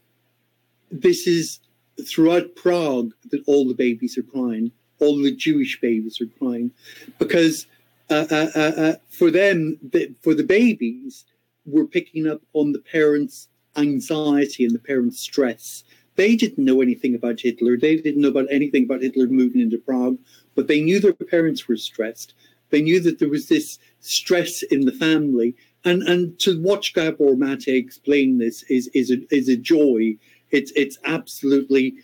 [0.91, 1.59] This is
[2.05, 6.71] throughout Prague that all the babies are crying, all the Jewish babies are crying.
[7.19, 7.67] Because
[8.09, 11.25] uh, uh, for them, the, for the babies,
[11.65, 15.83] we're picking up on the parents' anxiety and the parents' stress.
[16.15, 17.75] They didn't know anything about Hitler.
[17.75, 20.17] They didn't know about anything about Hitler moving into Prague
[20.55, 22.33] but they knew their parents were stressed.
[22.69, 25.55] They knew that there was this stress in the family.
[25.85, 30.15] And and to watch Gabor Mate explain this is is a, is a joy.
[30.51, 31.95] It's it's absolutely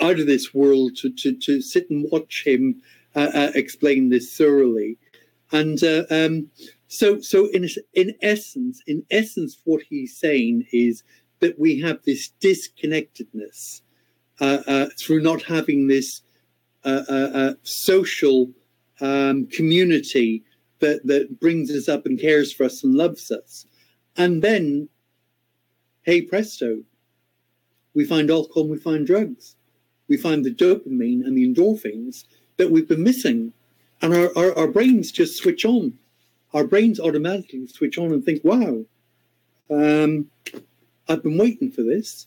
[0.00, 2.82] out of this world to to, to sit and watch him
[3.14, 4.98] uh, uh, explain this thoroughly.
[5.52, 6.50] And uh, um,
[6.88, 11.04] so so in in essence, in essence, what he's saying is
[11.40, 13.82] that we have this disconnectedness
[14.40, 16.22] uh, uh, through not having this
[16.84, 18.48] a, social
[19.00, 20.42] um, community
[20.80, 23.66] that, that brings us up and cares for us and loves us.
[24.16, 24.88] And then,
[26.02, 26.82] hey presto,
[27.94, 29.56] we find alcohol, we find drugs,
[30.08, 32.24] we find the dopamine and the endorphins
[32.56, 33.52] that we've been missing.
[34.02, 35.94] And our, our, our brains just switch on.
[36.52, 38.84] Our brains automatically switch on and think, wow,
[39.70, 40.30] um,
[41.08, 42.26] I've been waiting for this.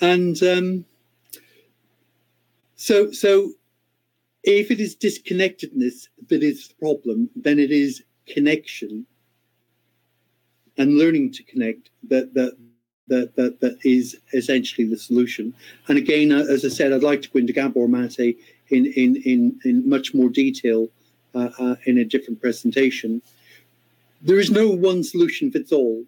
[0.00, 0.84] And um,
[2.76, 3.52] so, so
[4.44, 9.06] if it is disconnectedness that is the problem, then it is connection
[10.76, 12.56] and learning to connect that that
[13.08, 15.54] that that, that is essentially the solution.
[15.88, 19.16] And again, uh, as I said, I'd like to go into Gabor Mate in in
[19.16, 20.88] in, in much more detail
[21.34, 23.22] uh, uh, in a different presentation.
[24.22, 26.04] There is no one solution fits all.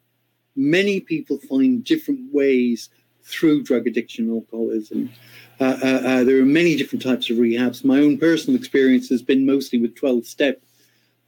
[0.55, 2.89] Many people find different ways
[3.23, 5.11] through drug addiction and alcoholism.
[5.59, 7.85] Uh, uh, uh, there are many different types of rehabs.
[7.85, 10.61] My own personal experience has been mostly with 12 step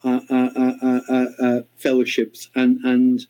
[0.05, 1.01] uh, uh,
[1.41, 2.51] uh, fellowships.
[2.55, 3.27] And, and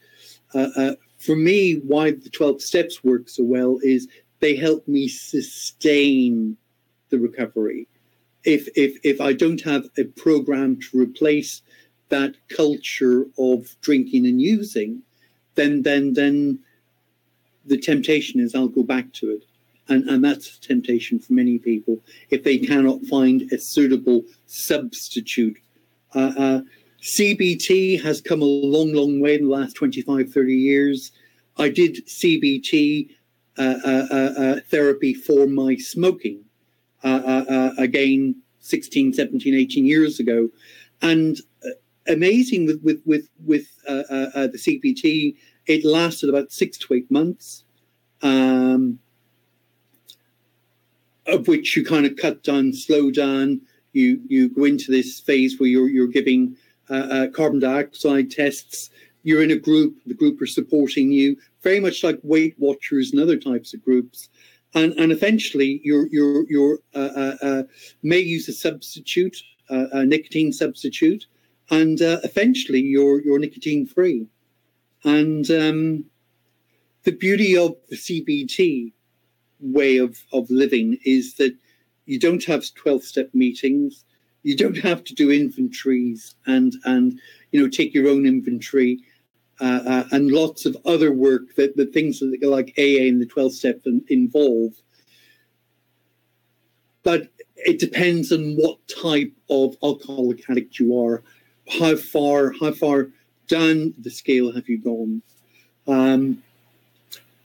[1.19, 4.09] for me, why the 12 steps work so well is
[4.41, 6.57] they help me sustain
[7.11, 7.87] the recovery.
[8.45, 11.63] If, if, if I don't have a program to replace
[12.09, 15.03] that culture of drinking and using,
[15.55, 16.59] then, then, then
[17.67, 19.48] the temptation is I'll go back to it
[19.88, 21.98] and, and that's a temptation for many people
[22.31, 25.57] if they cannot find a suitable substitute.
[26.14, 26.61] Uh, uh,
[27.03, 31.12] CBT has come a long, long way in the last 25, 30 years.
[31.57, 33.11] I did CBT
[33.59, 36.44] uh, uh, uh, uh, therapy for my smoking
[37.03, 40.48] again 16, 17, 18 years ago.
[41.03, 41.38] And
[42.07, 45.35] amazing with, with, with, with the CBT,
[45.66, 47.64] it lasted about six to eight months.
[48.22, 49.01] Um,
[51.29, 53.61] of which you kind of cut down, slow down.
[53.93, 56.57] You you go into this phase where you're you're giving
[56.91, 58.91] uh, uh, carbon dioxide tests.
[59.23, 59.97] You're in a group.
[60.07, 64.29] The group are supporting you, very much like Weight Watchers and other types of groups.
[64.75, 67.62] And and eventually, you're you're you're uh, uh, uh
[68.03, 69.37] may use a substitute,
[69.71, 71.27] uh, a nicotine substitute,
[71.71, 74.27] and eventually you're you're nicotine free.
[75.05, 76.05] And um,
[77.05, 78.93] the beauty of the CBT
[79.61, 81.55] way of, of living is that
[82.07, 84.05] you don't have 12 step meetings.
[84.42, 87.21] You don't have to do inventories and, and
[87.53, 89.01] you know, take your own inventory
[89.61, 93.27] uh, uh, and lots of other work that the things that like AA and the
[93.27, 94.73] 12 step involve.
[97.03, 101.23] But it depends on what type of alcoholic addict you are.
[101.68, 103.09] How far, how far
[103.49, 105.23] down the scale have you gone?
[105.87, 106.42] Um,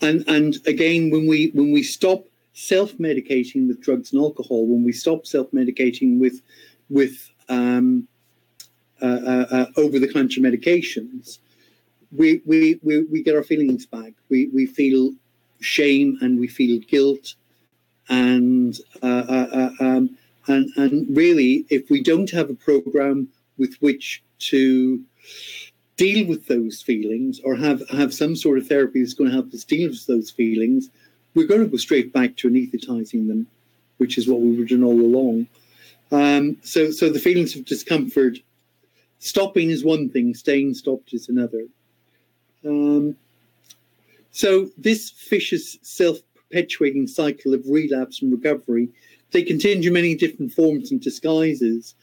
[0.03, 4.91] and and again, when we when we stop self-medicating with drugs and alcohol, when we
[4.91, 6.41] stop self-medicating with
[6.89, 8.07] with um,
[9.01, 11.39] uh, uh, uh, over-the-counter medications,
[12.15, 14.13] we, we we we get our feelings back.
[14.29, 15.13] We we feel
[15.61, 17.35] shame and we feel guilt,
[18.09, 23.75] and uh, uh, uh, um, and and really, if we don't have a program with
[23.79, 25.01] which to
[25.97, 29.53] deal with those feelings or have, have some sort of therapy that's going to help
[29.53, 30.89] us deal with those feelings,
[31.35, 33.47] we're going to go straight back to anesthetizing them,
[33.97, 35.47] which is what we were doing all along.
[36.11, 38.39] Um, so, so the feelings of discomfort,
[39.19, 41.65] stopping is one thing, staying stopped is another.
[42.65, 43.15] Um,
[44.31, 48.89] so this vicious self-perpetuating cycle of relapse and recovery,
[49.31, 51.95] they can take many different forms and disguises.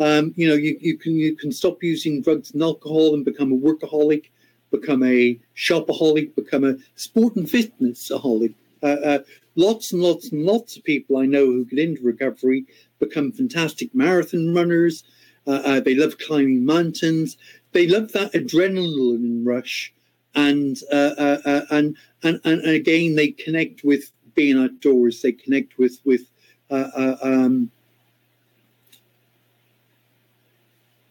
[0.00, 3.52] Um, you know, you, you can you can stop using drugs and alcohol and become
[3.52, 4.26] a workaholic,
[4.70, 8.54] become a shopaholic, become a sport and fitness aholic.
[8.82, 9.18] Uh, uh,
[9.56, 12.64] lots and lots and lots of people I know who get into recovery
[13.00, 15.02] become fantastic marathon runners.
[15.46, 17.36] Uh, uh they love climbing mountains.
[17.72, 19.92] They love that adrenaline rush,
[20.34, 25.22] and uh, uh, and, and and again they connect with being outdoors.
[25.22, 26.22] They connect with with
[26.70, 27.70] um,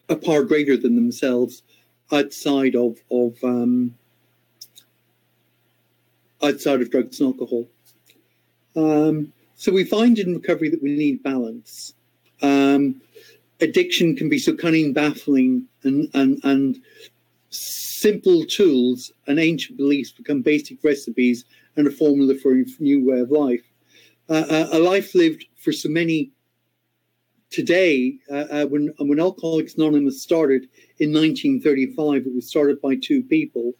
[0.08, 1.62] a power greater than themselves
[2.12, 3.94] outside of of um,
[6.42, 7.68] outside of drugs and alcohol.
[8.76, 11.94] Um, so we find in recovery that we need balance.
[12.42, 13.00] Um,
[13.60, 16.80] addiction can be so cunning, baffling, and and and
[17.50, 21.44] simple tools and ancient beliefs become basic recipes
[21.76, 23.62] and a formula for a new way of life.
[24.28, 26.30] Uh, a life lived for so many
[27.50, 33.22] today, uh, uh, when when Alcoholics Anonymous started in 1935, it was started by two
[33.22, 33.74] people.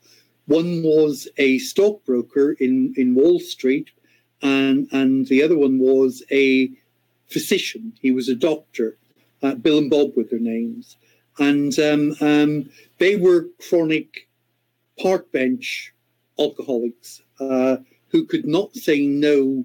[0.47, 3.91] One was a stockbroker in, in Wall Street,
[4.43, 6.71] and and the other one was a
[7.29, 7.93] physician.
[8.01, 8.97] He was a doctor.
[9.43, 10.97] Uh, Bill and Bob were their names,
[11.39, 14.29] and um, um, they were chronic
[15.01, 15.93] park bench
[16.39, 17.77] alcoholics uh,
[18.09, 19.65] who could not say no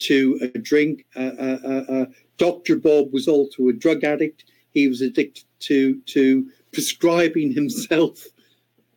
[0.00, 1.04] to a drink.
[1.14, 2.06] Uh, uh, uh, uh
[2.38, 2.76] Dr.
[2.76, 4.44] Bob was also a drug addict.
[4.72, 8.26] He was addicted to to prescribing himself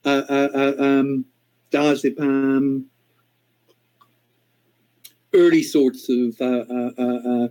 [0.05, 1.25] uh, uh, uh um,
[1.71, 2.85] diazepam,
[5.33, 7.47] early sorts of uh,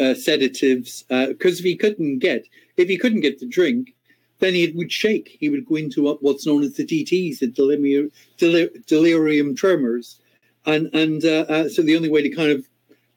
[0.00, 1.04] uh, sedatives.
[1.08, 3.94] Because if he couldn't get, if he couldn't get the drink,
[4.38, 5.36] then he would shake.
[5.40, 10.20] He would go into what's known as the DTs, the delirium, delirium tremors,
[10.66, 12.66] and and so the only way to kind of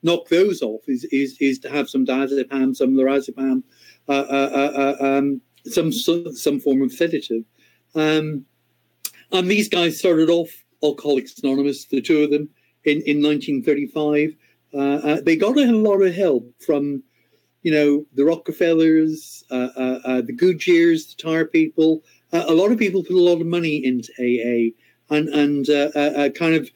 [0.04, 3.64] knock those off is is, is to have some diazepam, some lorazepam,
[4.08, 7.44] uh, uh, uh, uh um, some some form of sedative.
[7.96, 8.46] Um,
[9.32, 10.50] and these guys started off
[10.84, 12.50] Alcoholics Anonymous, the two of them,
[12.86, 14.36] in, in 1935.
[14.74, 17.04] Uh, uh, they got a lot of help from,
[17.64, 22.04] you know, the Rockefellers, the Goodyears, the tire people.
[22.32, 24.72] a lot of people put a lot of money into AA
[25.14, 26.70] and and kind of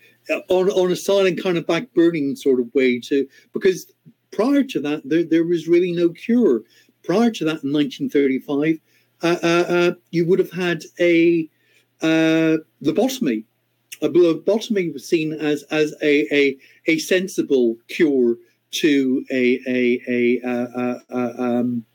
[0.49, 3.91] on on a silent kind of back burning sort of way to because
[4.32, 6.61] prior to that there, there was really no cure.
[7.03, 8.79] Prior to that, in 1935,
[9.23, 11.49] uh, uh, uh, you would have had a
[12.01, 13.43] uh, lobotomy.
[14.01, 16.57] A lobotomy was seen as as a a,
[16.88, 18.38] a sensible cure
[18.71, 21.86] to a a a, uh, uh, um,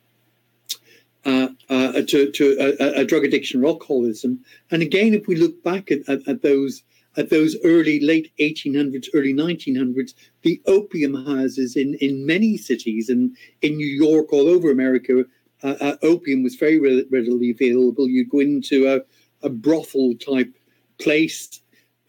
[1.25, 4.39] uh, to, to a, a, drug addiction or alcoholism.
[4.71, 6.85] And again, if we look back at, at, at, those
[7.17, 13.37] at those early late 1800s, early 1900s, the opium houses in, in many cities and
[13.63, 15.25] in New York, all over America,
[15.63, 18.09] uh, uh, opium was very readily available.
[18.09, 19.01] You'd go into a,
[19.47, 20.55] a brothel type
[20.99, 21.61] place,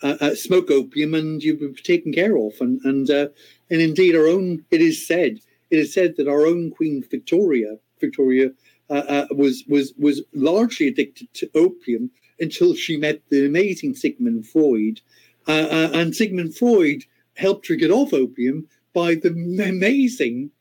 [0.03, 2.53] uh, uh, smoke opium, and you'd be taken care of.
[2.59, 3.27] And and uh,
[3.69, 5.39] and indeed, our own it is said
[5.69, 8.49] it is said that our own Queen Victoria Victoria
[8.89, 15.01] uh, was was was largely addicted to opium until she met the amazing Sigmund Freud,
[15.47, 17.03] uh, uh and Sigmund Freud
[17.35, 20.51] helped her get off opium by the amazing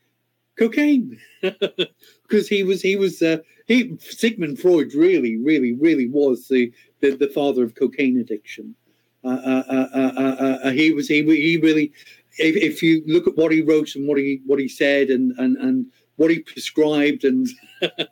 [0.59, 6.73] cocaine, because he was he was uh, he Sigmund Freud really really really was the
[7.01, 8.75] the, the father of cocaine addiction.
[9.25, 11.93] Uh, he was he he really
[12.39, 15.33] if, if you look at what he wrote and what he what he said and
[15.39, 15.87] and and
[16.17, 17.47] what he prescribed and
[17.83, 18.05] uh,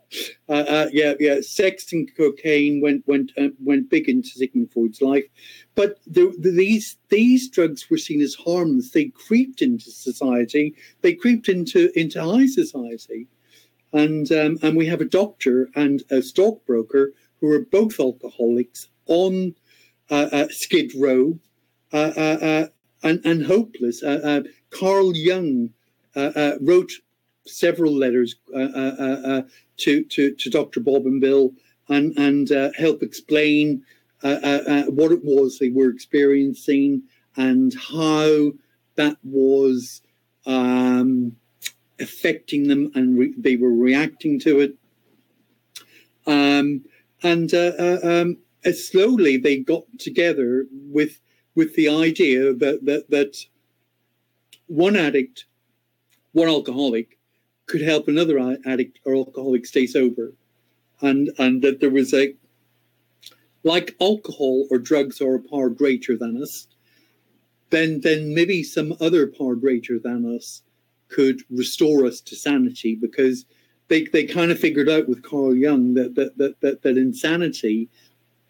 [0.49, 5.25] uh, yeah yeah sex and cocaine went went uh, went big into Sigmund Freud's life.
[5.75, 8.91] But the, the, these these drugs were seen as harmless.
[8.91, 10.75] They creeped into society.
[11.01, 13.27] They creeped into into high society.
[13.93, 19.55] And um, and we have a doctor and a stockbroker who are both alcoholics on
[20.11, 21.39] uh, uh, Skid Row
[21.93, 22.67] uh,
[23.03, 24.03] and, and hopeless.
[24.71, 25.71] Carl Jung
[26.61, 26.93] wrote
[27.47, 29.43] several letters uh, uh, uh, uh,
[29.79, 30.81] to, to, to Dr.
[30.81, 31.53] Bob and Bill
[31.89, 33.85] and, and uh, help explain
[34.21, 37.03] what it was they were experiencing
[37.37, 38.53] and how
[38.97, 40.01] that was
[40.47, 41.37] um,
[42.01, 44.75] affecting them and re- they were reacting to it.
[46.27, 46.85] Um,
[47.23, 48.39] and um,
[48.73, 51.21] slowly they got together with
[51.55, 53.45] with the idea that that, that
[54.67, 55.45] one addict,
[56.33, 57.14] one alcoholic,
[57.67, 60.33] could help another addict or alcoholic stay sober,
[61.01, 62.35] and and that there was a
[63.63, 66.69] like alcohol or drugs are a power greater than us,
[67.71, 70.63] then then maybe some other power greater than us
[71.09, 73.45] could restore us to sanity because
[73.89, 77.89] they, they kind of figured out with Carl Jung that that that that, that insanity,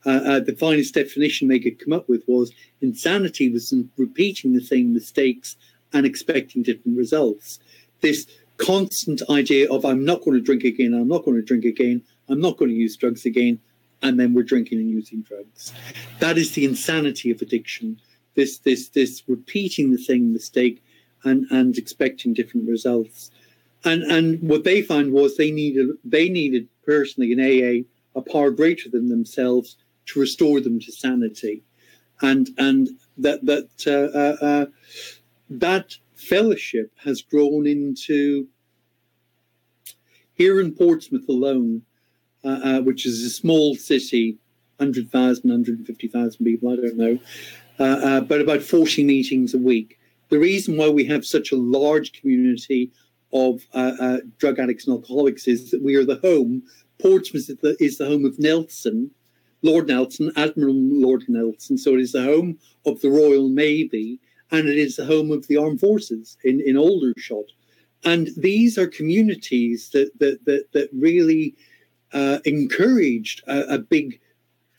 [0.07, 4.61] uh, uh, the finest definition they could come up with was insanity was repeating the
[4.61, 5.57] same mistakes
[5.93, 7.61] and expecting different results.
[8.01, 8.27] This
[8.57, 12.03] constant idea of I'm not going to drink again, I'm not going to drink again,
[12.29, 13.61] I'm not going to use drugs again,
[14.03, 15.73] and then we're drinking and using drugs.
[16.21, 18.01] That is the insanity of addiction.
[18.35, 20.83] This this this repeating the same mistake
[21.25, 23.31] and and expecting different results.
[23.85, 27.85] And and what they found was they needed they needed personally in AA
[28.19, 29.77] a power greater than themselves
[30.07, 31.63] to restore them to sanity,
[32.21, 34.67] and and that that uh, uh, uh,
[35.51, 38.49] that fellowship has grown into
[40.35, 41.83] here in Portsmouth alone,
[42.45, 44.39] uh, uh, which is a small city,
[44.79, 47.19] 100,000, 150,000 people, I don't know,
[47.79, 49.99] uh, uh, but about 40 meetings a week.
[50.31, 52.91] The reason why we have such a large community
[53.33, 56.63] of uh, uh, drug addicts and alcoholics is that we are the home,
[57.01, 59.11] Portsmouth is the, is the home of Nelson,
[59.63, 61.77] Lord Nelson, Admiral Lord Nelson.
[61.77, 64.21] So it is the home of the Royal Navy
[64.51, 67.51] and it is the home of the armed forces in, in Aldershot.
[68.05, 71.55] And these are communities that, that, that, that really
[72.13, 74.21] uh, encouraged a, a, big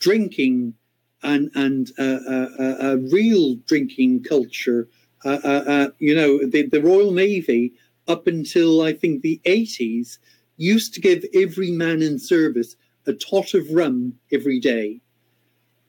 [0.00, 0.74] drinking
[1.22, 4.88] and, and uh, uh, uh a real drinking culture.
[5.24, 7.72] Uh, uh, you know, the, the Royal Navy,
[8.06, 10.18] up until I think the 80s,
[10.56, 15.00] used to give every man in service a tot of rum every day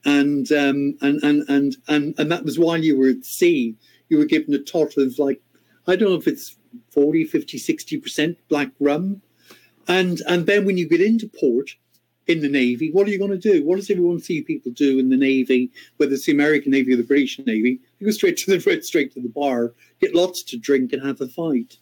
[0.04, 3.76] and um, and, and and and and that was while you were at sea.
[4.08, 5.40] You were given a tot of like
[5.86, 6.56] I don't know if it's
[6.92, 9.22] 40, 50, 60 percent black rum,
[9.86, 11.70] and and then when you get into port
[12.26, 13.64] in the navy, what are you going to do?
[13.64, 16.96] What does everyone see people do in the navy, whether it's the American Navy or
[16.96, 17.80] the British Navy?
[17.98, 21.20] You go straight to the straight to the bar, get lots to drink, and have
[21.20, 21.78] a fight.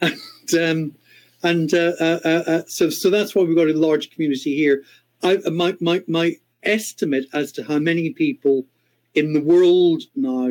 [0.00, 0.94] And um,
[1.42, 4.82] and uh, uh, uh, uh so so that's why we've got a large community here.
[5.22, 8.64] I, my my my estimate as to how many people
[9.14, 10.50] in the world now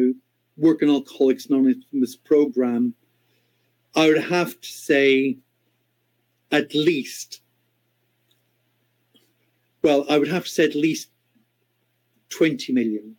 [0.58, 2.94] work in Alcoholics Anonymous program,
[3.96, 5.38] I would have to say
[6.52, 7.42] at least,
[9.82, 11.10] well, I would have to say at least
[12.30, 13.16] 20 million.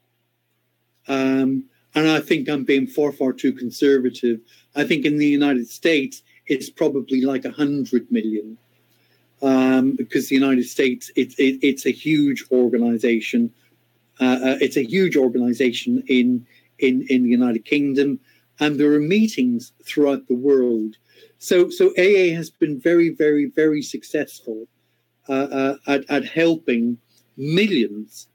[1.09, 1.65] Um,
[1.95, 4.41] and I think I'm being far, far too conservative.
[4.75, 8.57] I think in the United States, it's probably like 100 million
[9.43, 13.53] um, because the United States it, it, it's a huge organization.
[14.21, 16.47] Uh, uh, it's a huge organization in
[16.79, 18.21] in in the United Kingdom,
[18.61, 20.97] and there are meetings throughout the world.
[21.39, 24.69] So so AA has been very very very successful
[25.29, 26.99] uh, uh, at, at helping
[27.37, 28.29] millions,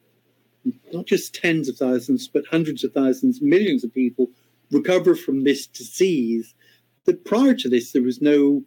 [0.93, 4.29] not just tens of thousands, but hundreds of thousands, millions of people
[4.71, 6.53] recover from this disease.
[7.05, 8.63] That prior to this, there was no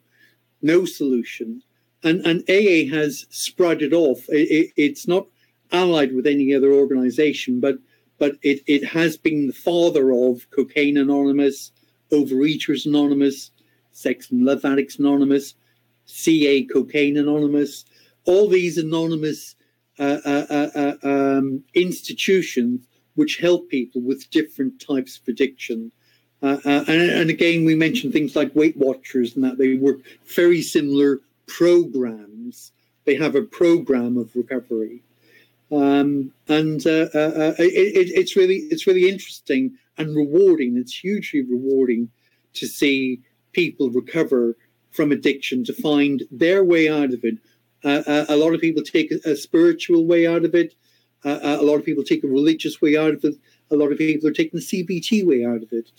[0.63, 1.63] no solution,
[2.03, 4.29] and and AA has sprouted off.
[4.29, 5.27] It, it, it's not
[5.73, 7.79] allied with any other organization, but
[8.19, 11.73] but it, it has been the father of Cocaine Anonymous,
[12.13, 13.51] Overeaters Anonymous,
[13.93, 15.55] Sex and Love Addicts Anonymous,
[16.05, 17.85] CA Cocaine Anonymous,
[18.27, 19.57] all these anonymous
[19.99, 25.93] uh, uh, uh, uh, um, institutions which help people with different types of addiction.
[26.43, 29.99] Uh, uh, and, and, again, we mentioned things like Weight Watchers and that they work
[30.25, 31.21] very similar
[31.59, 32.73] programs.
[33.05, 35.03] They have a program of recovery.
[35.73, 40.77] Um, and it, it, it's really it's really interesting and rewarding.
[40.77, 42.11] It's hugely rewarding
[42.55, 43.21] to see
[43.53, 44.57] people recover
[44.91, 47.39] from addiction to find their way out of it.
[47.85, 50.75] Uh, uh, a lot of people take a, a, spiritual way out of it.
[51.25, 53.35] Uh, uh, a lot of people take a religious way out of it.
[53.71, 55.91] A lot of people are taking the CBT way out of it.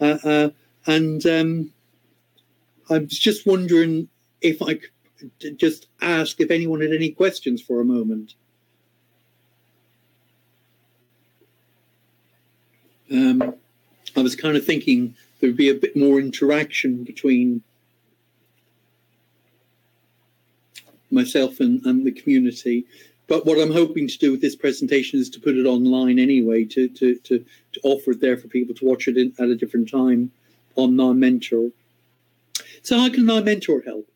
[0.00, 0.50] Uh, uh,
[0.86, 1.72] and um,
[2.90, 4.08] I was just wondering
[4.40, 4.90] if I could
[5.56, 8.34] just ask if anyone had any questions for a moment.
[13.10, 13.54] Um,
[14.16, 17.62] I was kind of thinking there would be a bit more interaction between
[21.10, 22.84] myself and, and the community.
[23.26, 26.64] But what I'm hoping to do with this presentation is to put it online anyway,
[26.64, 29.56] to, to, to, to offer it there for people to watch it in, at a
[29.56, 30.30] different time
[30.76, 31.70] on my mentor.
[32.82, 34.08] So how can my mentor help?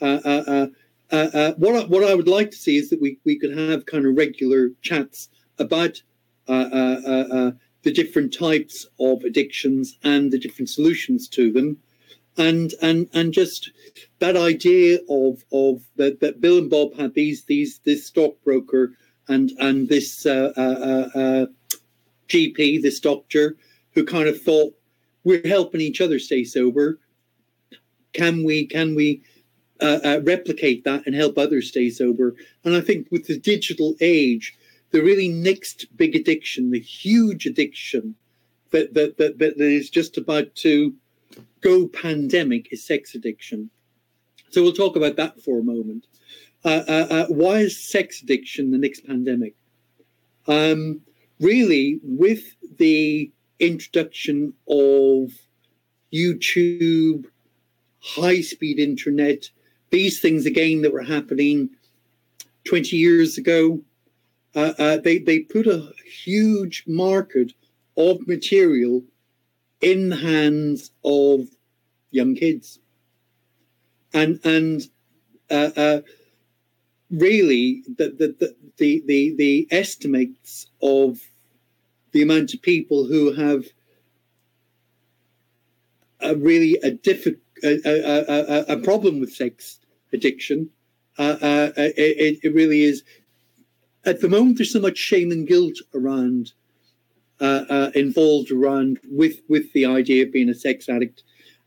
[0.00, 0.66] Uh, uh, uh,
[1.10, 3.56] uh, uh, what, I, what I would like to see is that we, we could
[3.56, 5.28] have kind of regular chats
[5.58, 6.02] about
[6.48, 11.78] uh, uh, the different types of addictions and the different solutions to them
[12.38, 13.70] and and and just
[14.18, 18.92] that idea of of that, that Bill and Bob had these these this stockbroker
[19.28, 20.26] and and this
[22.28, 23.56] GP, this doctor,
[23.92, 24.74] who kind of thought
[25.24, 26.98] we're helping each other stay sober.
[28.12, 29.22] Can we can we
[29.80, 32.34] uh, uh, replicate that and help others stay sober?
[32.64, 34.56] And I think with the digital age,
[34.90, 38.14] the really next big addiction, the huge addiction
[38.70, 40.94] that that that, that is just about to
[41.60, 43.70] go pandemic is sex addiction.
[44.50, 46.06] So we'll talk about that for a moment.
[46.64, 49.54] Uh, uh, uh, why is sex addiction the next pandemic?
[50.46, 51.00] Um,
[51.40, 55.32] really, with the introduction of
[56.12, 57.26] YouTube,
[58.00, 59.50] high speed internet,
[59.96, 61.70] these things again that were happening
[62.64, 63.80] 20 years ago,
[64.54, 65.90] uh, uh, they, they put a
[66.22, 67.54] huge market
[67.96, 69.02] of material
[69.80, 71.48] in the hands of
[72.10, 72.78] young kids.
[74.12, 74.82] And, and
[75.50, 76.00] uh, uh,
[77.10, 81.20] really, the, the, the, the, the estimates of
[82.12, 83.64] the amount of people who have
[86.20, 89.78] a really a difficult a, a, a, a, problem with sex
[90.16, 90.70] addiction.
[91.18, 93.02] Uh, uh, it, it, really is
[94.04, 96.52] at the moment there's so much shame and guilt around
[97.40, 101.22] uh, uh, involved around with with the idea of being a sex addict.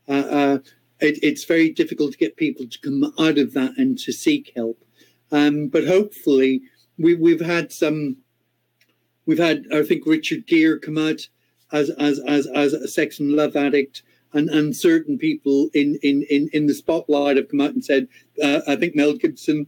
[0.08, 0.58] Uh, uh,
[1.00, 4.52] it, it's very difficult to get people to come out of that and to seek
[4.56, 4.84] help.
[5.32, 6.62] Um, but hopefully,
[6.98, 8.16] we, we've had some.
[9.26, 11.28] We've had, I think, Richard Gere come out
[11.72, 16.22] as as as as a sex and love addict and and certain people in in
[16.30, 18.08] in, in the spotlight have come out and said
[18.42, 19.66] uh, I think Mel Gibson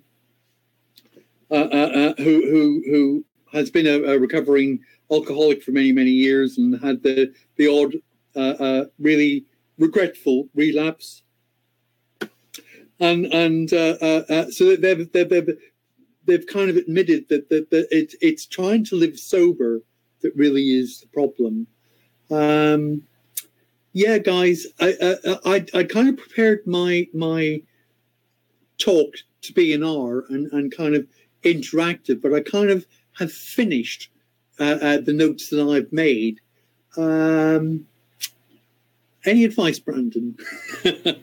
[1.51, 6.11] uh, uh, uh, who who who has been a, a, recovering alcoholic for many many
[6.11, 7.95] years and had the the odd
[8.35, 9.45] uh, really
[9.79, 11.23] regretful relapse,
[13.01, 15.59] and and so they've, they've they've
[16.25, 19.83] they've kind of admitted that that, that it, it's trying to live sober
[20.23, 21.67] that really is the problem.
[22.31, 23.03] Um,
[23.93, 27.63] yeah, guys, I, I I I kind of prepared my my
[28.79, 31.07] talk to be an hour and and kind of
[31.45, 32.87] interactive, but I kind of
[33.19, 34.11] have finished
[34.59, 36.41] uh, uh, the notes that I've made.
[36.97, 37.87] Um,
[39.25, 40.37] any advice, Brandon?
[40.85, 41.17] and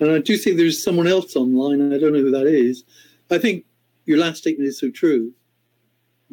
[0.00, 1.92] I do see there's someone else online.
[1.92, 2.84] I don't know who that is.
[3.30, 3.64] I think
[4.06, 5.32] your last statement is so true.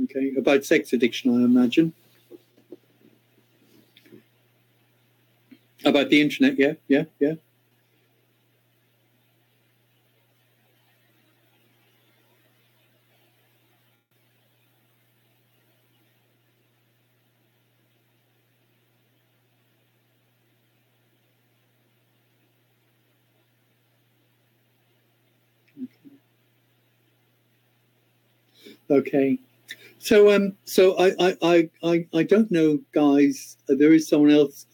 [0.03, 1.93] Okay, about sex addiction, I imagine.
[5.86, 7.34] About the internet, yeah, yeah, yeah.
[28.94, 29.39] Okay.
[29.98, 34.32] So um so I I I I, I don't know guys uh, there is someone
[34.32, 34.66] else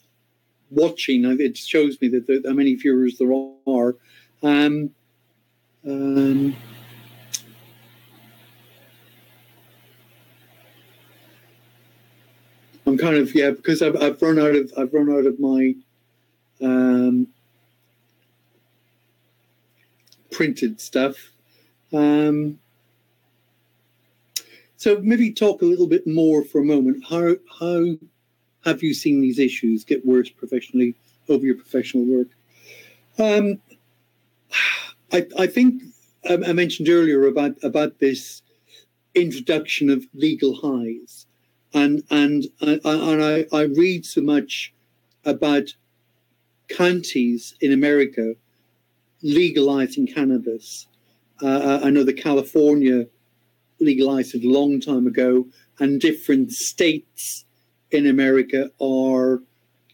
[0.71, 3.31] watching it shows me that there, how many viewers there
[3.65, 3.95] are
[4.43, 4.91] um
[5.87, 6.55] um
[12.85, 15.75] I'm kind of yeah because I've, I've run out of I've run out of my
[16.61, 17.27] um,
[20.31, 21.15] printed stuff.
[21.93, 22.59] Um,
[24.79, 27.03] so maybe talk a little bit more for a moment.
[27.09, 27.97] How how
[28.63, 30.95] have you seen these issues get worse professionally
[31.27, 32.29] over your professional work?
[33.19, 33.59] Um,
[35.11, 35.83] I, I think
[36.29, 38.41] um, I mentioned earlier about about this
[39.13, 41.25] introduction of legal highs
[41.73, 44.73] and and I, and I, I read so much
[45.25, 45.73] about
[46.69, 48.33] counties in America
[49.23, 50.87] legalizing cannabis.
[51.41, 53.07] Uh, I know that California
[53.79, 55.47] legalized a long time ago,
[55.79, 57.45] and different states
[57.91, 59.41] in America are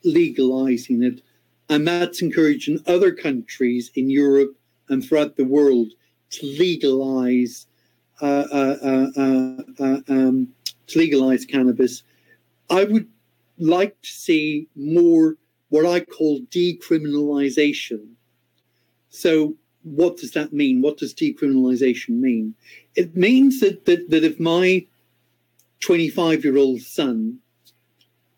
[0.04, 1.22] legalizing it,
[1.70, 4.56] and that's encouraging other countries in Europe
[4.90, 5.92] and throughout the world
[6.30, 7.68] to legalize
[8.22, 10.48] uh, uh, uh, uh, uh um,
[10.88, 12.04] to legalize cannabis.
[12.70, 13.08] I would
[13.58, 15.36] like to see more
[15.70, 18.14] what I call decriminalization.
[19.10, 19.56] So,
[19.86, 20.82] what does that mean?
[20.82, 22.56] What does decriminalization mean?
[22.96, 24.86] It means that that, that if my
[25.82, 27.38] 25 year old son,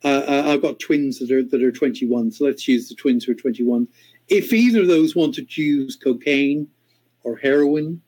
[0.04, 3.24] uh, uh, I've got twins that are that are 21, so let's use the twins
[3.24, 3.88] who are 21.
[4.28, 6.68] If either of those wanted to use cocaine
[7.24, 8.02] or heroin,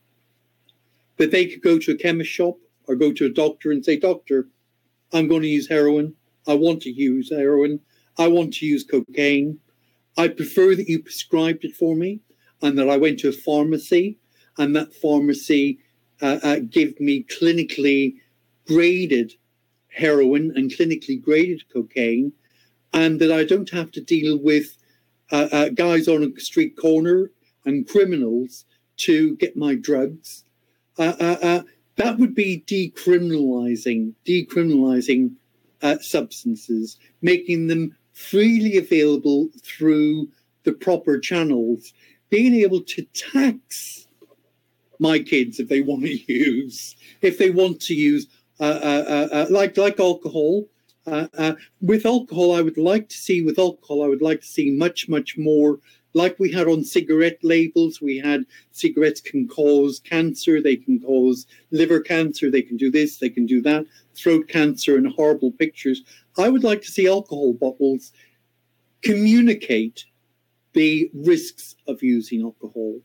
[1.15, 3.97] that they could go to a chemist shop or go to a doctor and say,
[3.97, 4.49] Doctor,
[5.13, 6.13] I'm going to use heroin.
[6.45, 7.79] I want to use heroin.
[8.17, 9.59] I want to use cocaine.
[10.17, 12.19] I prefer that you prescribed it for me
[12.61, 14.17] and that I went to a pharmacy
[14.57, 15.79] and that pharmacy
[16.21, 18.15] uh, uh, gave me clinically
[18.67, 19.33] graded
[19.87, 22.33] heroin and clinically graded cocaine
[22.93, 24.77] and that I don't have to deal with
[25.31, 27.31] uh, uh guys on a street corner
[27.65, 28.65] and criminals
[28.97, 30.43] to get my drugs.
[30.97, 31.61] Uh, uh,
[31.95, 35.31] that would be decriminalizing, decriminalizing
[36.01, 40.29] substances, making them freely available through
[40.63, 41.93] the proper channels,
[42.29, 44.07] being able to tax
[44.99, 48.27] my kids if they want to use, if they want to use,
[48.59, 50.65] uh, uh, uh, uh like like alcohol.
[51.07, 54.69] Uh, with alcohol, I would like to see with alcohol, I would like to see
[54.69, 55.79] much much more
[56.13, 61.45] like we had on cigarette labels, we had cigarettes can cause cancer, they can cause
[61.71, 66.03] liver cancer, they can do this, they can do that, throat cancer, and horrible pictures.
[66.37, 68.11] I would like to see alcohol bottles
[69.01, 70.05] communicate
[70.73, 72.99] the risks of using alcohol.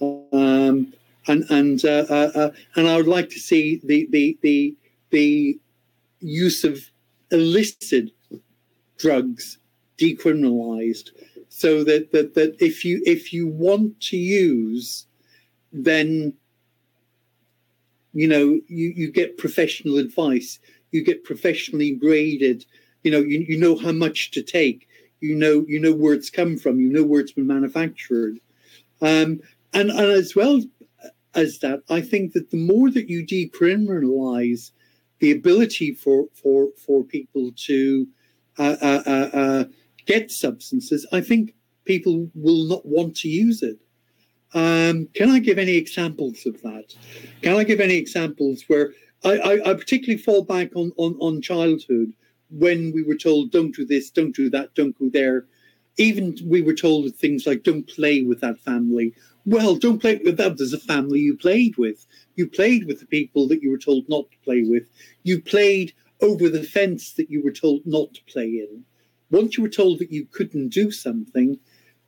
[0.00, 0.92] Um,
[1.28, 4.76] and and uh, uh, uh, and I would like to see the the the
[5.10, 5.58] the
[6.20, 6.80] use of
[7.30, 8.10] illicit
[8.98, 9.58] drugs
[9.98, 11.10] decriminalized
[11.48, 15.06] so that, that that if you if you want to use
[15.72, 16.32] then
[18.12, 20.58] you know you, you get professional advice.
[20.90, 22.64] You get professionally graded.
[23.04, 24.88] You know you, you know how much to take
[25.20, 28.38] you know you know where it's come from you know where it's been manufactured
[29.00, 29.40] um,
[29.72, 30.62] and and as well
[31.34, 34.70] as that i think that the more that you decriminalize
[35.20, 38.06] the ability for for for people to
[38.58, 39.64] uh, uh, uh, uh
[40.06, 41.54] get substances, I think
[41.84, 43.78] people will not want to use it.
[44.54, 46.94] Um, can I give any examples of that?
[47.42, 48.92] Can I give any examples where
[49.24, 52.12] I, I, I particularly fall back on, on, on childhood
[52.50, 55.46] when we were told, don't do this, don't do that, don't go there.
[55.98, 59.14] Even we were told things like, don't play with that family.
[59.46, 62.06] Well, don't play with that There's a family you played with.
[62.34, 64.88] You played with the people that you were told not to play with.
[65.22, 68.84] You played over the fence that you were told not to play in
[69.30, 71.58] once you were told that you couldn't do something,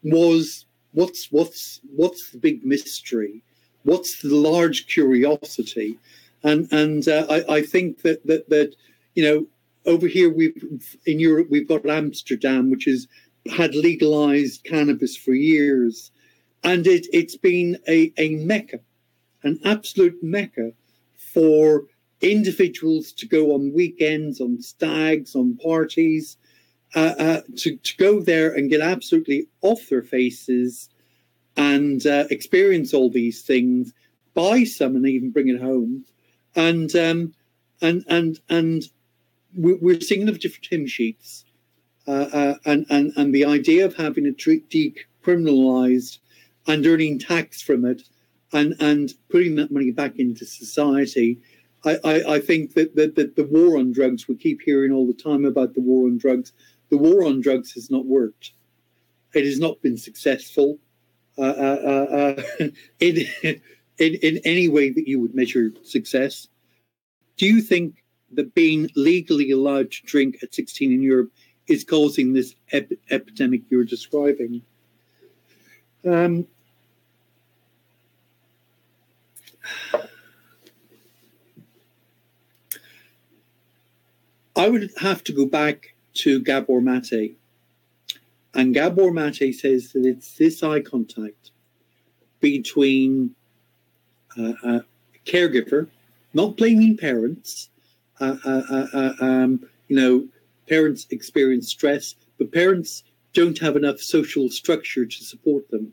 [0.03, 3.43] was what's what's what's the big mystery?
[3.83, 5.99] What's the large curiosity?
[6.43, 8.75] And and uh, I, I think that that that
[9.15, 9.47] you know
[9.89, 13.09] over here we've in Europe we've got Amsterdam, which has
[13.57, 16.13] had legalized cannabis for years,
[16.63, 18.81] and it it's been a, a mecca,
[19.43, 20.73] an absolute mecca
[21.17, 21.85] for
[22.21, 26.37] individuals to go on weekends, on stags, on parties,
[26.95, 30.91] uh, uh, to, to go there and get absolutely off their faces
[31.57, 33.93] and uh, experience all these things,
[34.35, 36.05] buy some and even bring it home,
[36.55, 37.33] and um,
[37.81, 38.85] and and and
[39.55, 41.45] we're singing of different hymn sheets,
[42.07, 46.19] uh, uh, and and and the idea of having it decriminalized
[46.67, 48.03] and earning tax from it,
[48.53, 51.41] and and putting that money back into society,
[51.85, 55.07] I, I, I think that, that, that the war on drugs, we keep hearing all
[55.07, 56.53] the time about the war on drugs.
[56.91, 58.53] The war on drugs has not worked.
[59.35, 60.79] It has not been successful
[61.37, 62.69] uh, uh, uh, uh
[63.01, 63.61] in, in,
[63.99, 66.49] in any way that you would measure success.
[67.37, 68.03] Do you think
[68.33, 71.31] that being legally allowed to drink at 16 in Europe
[71.67, 74.63] is causing this ep- epidemic you're describing?
[76.05, 76.47] Um,
[84.57, 87.39] I would have to go back to Gabor Mate.
[88.55, 91.53] And Gabor Mate says that it's this eye contact
[92.41, 93.37] between
[94.37, 94.85] uh, a
[95.25, 95.89] caregiver,
[96.35, 97.71] not blaming parents.
[98.21, 100.27] Uh, uh, uh, uh, um, you know,
[100.69, 105.93] parents experience stress, but parents don't have enough social structure to support them.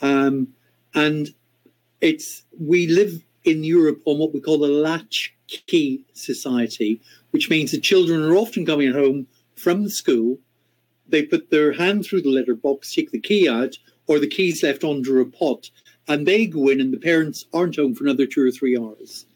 [0.00, 0.48] Um,
[0.94, 1.28] and
[2.00, 7.72] it's we live in Europe on what we call a latch key society, which means
[7.72, 9.26] that children are often coming home
[9.56, 10.38] from school.
[11.08, 13.76] They put their hand through the letterbox, take the key out,
[14.06, 15.70] or the key's left under a pot,
[16.08, 19.26] and they go in, and the parents aren't home for another two or three hours.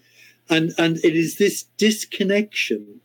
[0.50, 3.00] And and it is this disconnection,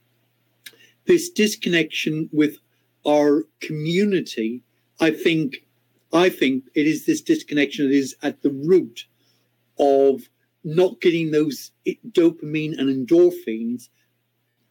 [1.05, 2.57] this disconnection with
[3.07, 4.63] our community.
[4.99, 5.65] I think,
[6.11, 9.05] I think it is this disconnection that is at the root
[9.79, 10.29] of
[10.63, 11.71] not getting those
[12.11, 13.87] dopamine and endorphins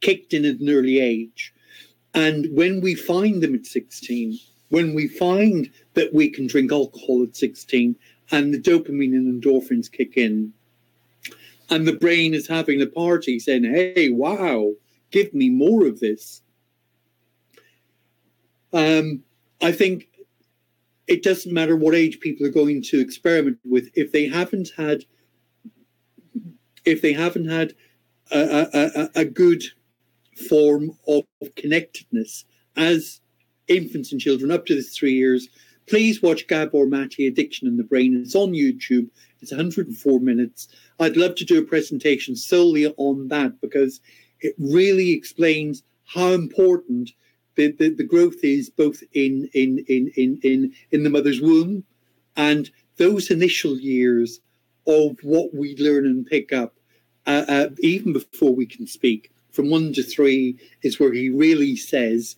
[0.00, 1.54] kicked in at an early age.
[2.14, 4.38] And when we find them at 16,
[4.68, 7.96] when we find that we can drink alcohol at 16
[8.30, 10.52] and the dopamine and endorphins kick in,
[11.70, 14.72] and the brain is having a party saying, hey, wow,
[15.10, 16.42] give me more of this.
[18.72, 19.22] Um,
[19.62, 20.08] I think
[21.06, 25.04] it doesn't matter what age people are going to experiment with if they haven't had
[26.84, 27.74] if they haven't had
[28.30, 29.62] a, a, a good
[30.48, 31.24] form of
[31.56, 32.44] connectedness
[32.76, 33.20] as
[33.66, 35.48] infants and children up to the three years,
[35.88, 38.20] please watch Gabor Mate Addiction in the Brain.
[38.20, 39.08] It's on YouTube.
[39.40, 40.68] It's 104 minutes.
[41.00, 44.00] I'd love to do a presentation solely on that because
[44.40, 47.10] it really explains how important
[47.56, 51.84] the, the, the growth is both in, in, in, in, in, in the mother's womb
[52.36, 54.40] and those initial years
[54.86, 56.74] of what we learn and pick up,
[57.26, 59.30] uh, uh, even before we can speak.
[59.50, 62.36] From one to three is where he really says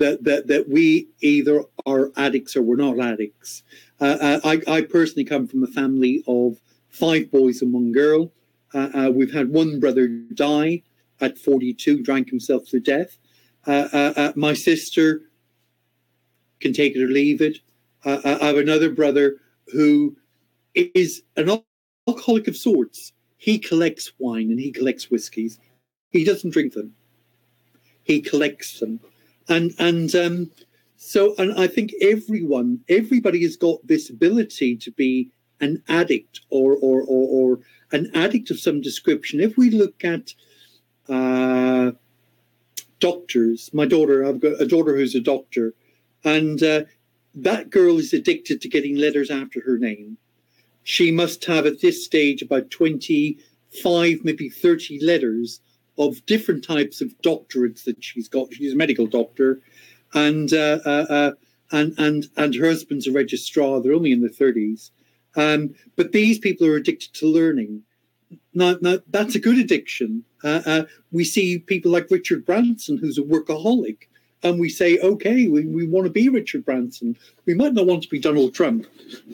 [0.00, 3.62] that that, that we either are addicts or we're not addicts.
[4.00, 8.32] Uh, uh I, I personally come from a family of five boys and one girl.
[8.74, 10.82] Uh, uh, we've had one brother die
[11.20, 13.16] at 42, drank himself to death.
[14.36, 15.22] my sister
[16.60, 17.58] can take it or leave it.
[18.04, 19.36] I have another brother
[19.72, 20.16] who
[20.74, 21.60] is an
[22.08, 23.12] alcoholic of sorts.
[23.36, 25.58] He collects wine and he collects whiskies.
[26.10, 26.94] He doesn't drink them.
[28.02, 29.00] He collects them,
[29.50, 30.50] and and um,
[30.96, 35.30] so and I think everyone, everybody has got this ability to be
[35.60, 37.58] an addict or or or, or
[37.92, 39.40] an addict of some description.
[39.40, 40.32] If we look at
[41.08, 41.92] uh,
[43.00, 45.74] doctors, my daughter, I've got a daughter who's a doctor,
[46.24, 46.84] and uh,
[47.34, 50.16] that girl is addicted to getting letters after her name
[50.82, 55.60] she must have at this stage about 25, maybe 30 letters
[56.00, 58.52] of different types of doctorates that she's got.
[58.52, 59.60] She's a medical doctor,
[60.14, 61.32] and uh, uh, uh,
[61.72, 63.80] and and and her husband's a registrar.
[63.80, 64.90] They're only in their 30s,
[65.36, 67.82] um, but these people are addicted to learning.
[68.54, 70.24] Now, now that's a good addiction.
[70.42, 70.82] Uh, uh,
[71.12, 73.98] we see people like Richard Branson, who's a workaholic,
[74.42, 77.16] and we say, okay, we, we want to be Richard Branson.
[77.44, 78.86] We might not want to be Donald Trump.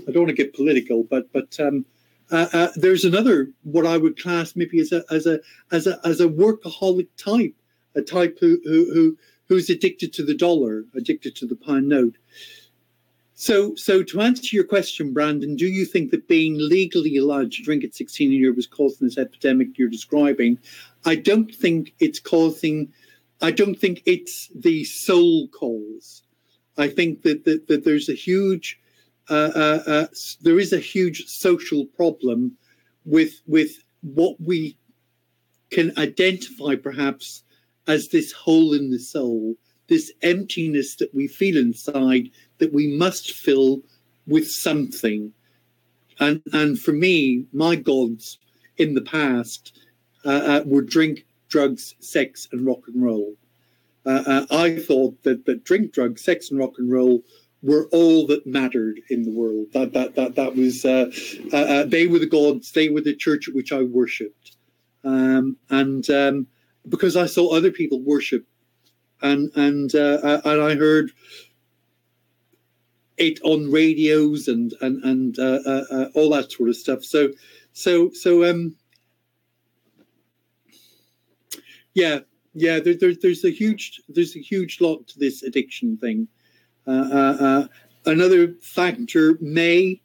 [0.09, 1.87] I don't want to get political, but but um,
[2.31, 6.01] uh, uh, there's another what I would class maybe as a as a as a
[6.05, 7.55] as a workaholic type,
[7.95, 9.19] a type who who, who
[9.49, 12.17] who's addicted to the dollar, addicted to the pound note.
[13.39, 17.63] So, so to answer your question, Brandon, do you think that being legally allowed to
[17.63, 20.59] drink at 16 in Europe is causing this epidemic you're describing?
[21.05, 22.91] I don't think it's causing
[23.41, 26.23] I don't think it's the sole cause.
[26.79, 28.79] I think that, that, that there's a huge,
[29.29, 30.07] uh, uh, uh,
[30.41, 32.57] there is a huge social problem
[33.05, 33.71] with with
[34.03, 34.77] what we
[35.71, 37.43] can identify perhaps
[37.87, 39.55] as this hole in the soul,
[39.89, 43.81] this emptiness that we feel inside that we must fill
[44.27, 45.33] with something.
[46.19, 48.39] And and for me, my gods
[48.77, 49.79] in the past
[50.25, 53.35] uh, uh, were drink, drugs, sex, and rock and roll.
[54.05, 57.23] Uh, uh, I thought that, that drink, drugs, sex, and rock and roll
[57.67, 59.67] were all that mattered in the world.
[59.73, 61.11] That that that that was uh,
[61.53, 62.73] uh, uh they were the gods.
[62.73, 64.57] They were the church which I worshipped.
[65.05, 66.47] um, and um,
[66.89, 68.45] because I saw other people worship,
[69.23, 71.11] and and uh, and I heard
[73.17, 77.05] it on radios and and and uh, uh, uh, all that sort of stuff.
[77.05, 77.33] So
[77.73, 78.75] so so um
[81.95, 82.21] yeah
[82.55, 86.29] yeah there, there, there's a huge there's a huge lot to this addiction thing.
[86.87, 87.67] Uh, uh, uh,
[88.07, 90.01] another factor may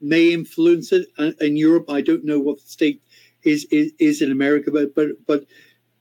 [0.00, 1.06] may influence it
[1.40, 1.88] in Europe.
[1.88, 3.02] I don't know what the state
[3.44, 5.46] is is, is in America, but but but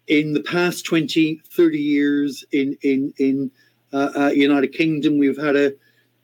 [0.07, 3.51] in the past 20, 30 years in in in
[4.33, 5.73] United Kingdom, we've had a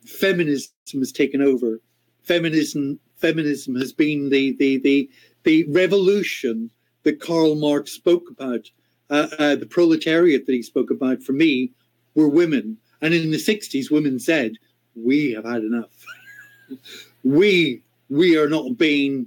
[0.04, 1.80] feminism has taken over.
[2.22, 5.10] Feminism feminism has been the the the
[5.44, 6.70] the revolution
[7.04, 8.70] that Karl Marx spoke about.
[9.10, 11.72] Uh, uh, the proletariat that he spoke about for me
[12.14, 14.52] were women, and in the '60s, women said,
[14.94, 16.04] "We have had enough.
[17.24, 19.26] we we are not being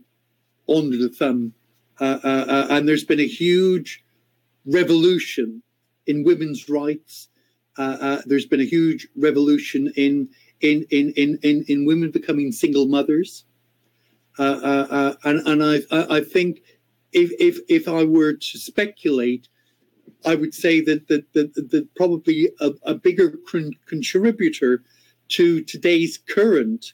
[0.67, 1.53] under the thumb."
[1.99, 4.03] Uh, uh, uh, and there's been a huge
[4.65, 5.61] revolution
[6.07, 7.27] in women's rights.
[7.77, 10.27] Uh, there's been a huge revolution in
[10.61, 13.45] in in in in, in women becoming single mothers.
[14.39, 16.63] Uh, uh, uh, and and I I think
[17.11, 19.47] if if if I were to speculate,
[20.25, 23.37] I would say that that that, that probably a, a bigger
[23.87, 24.83] contributor
[25.29, 26.93] to today's current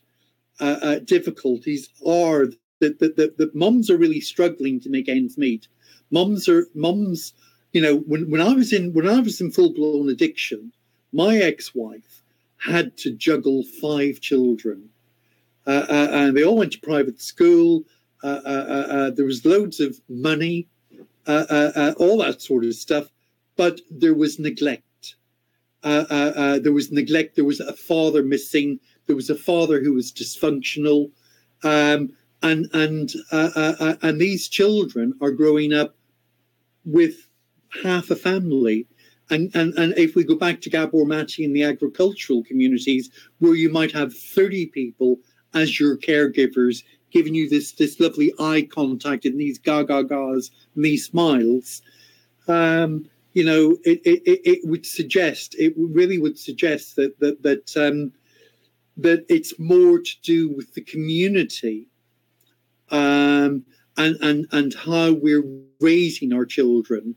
[0.60, 2.48] uh, uh, difficulties are
[2.80, 5.68] that that, that that moms are really struggling to make ends meet.
[6.12, 7.34] Moms are moms.
[7.74, 10.72] You know, when, when I was in when I was in full blown addiction,
[11.12, 12.22] my ex wife
[12.58, 14.90] had to juggle five children.
[15.66, 17.84] Uh, uh, and they all went to private school.
[18.24, 20.68] Uh, uh there was loads of money,
[21.28, 23.12] all that sort of stuff,
[23.58, 25.16] but there was neglect.
[25.84, 27.36] Uh, uh, uh, there was neglect.
[27.36, 28.80] There was a father missing.
[29.06, 31.12] There was a father who was dysfunctional,
[31.64, 35.96] um, and and and these children are growing up
[36.86, 37.30] with
[37.84, 38.88] half a family
[39.30, 43.56] and, and, and if we go back to Gabor Mate in the agricultural communities, where
[43.56, 45.18] you might have 30 people
[45.54, 50.52] as your caregivers, giving you this, this lovely eye contact and these ga ga ga's
[50.76, 51.82] and these smiles,
[52.48, 57.78] um, you know, it, it, it would suggest, it really would suggest that, that, that,
[57.78, 58.12] um,
[58.98, 61.86] that it's more to do with the community
[62.90, 63.64] um,
[63.96, 65.44] and, and, and how we're
[65.80, 67.14] raising our children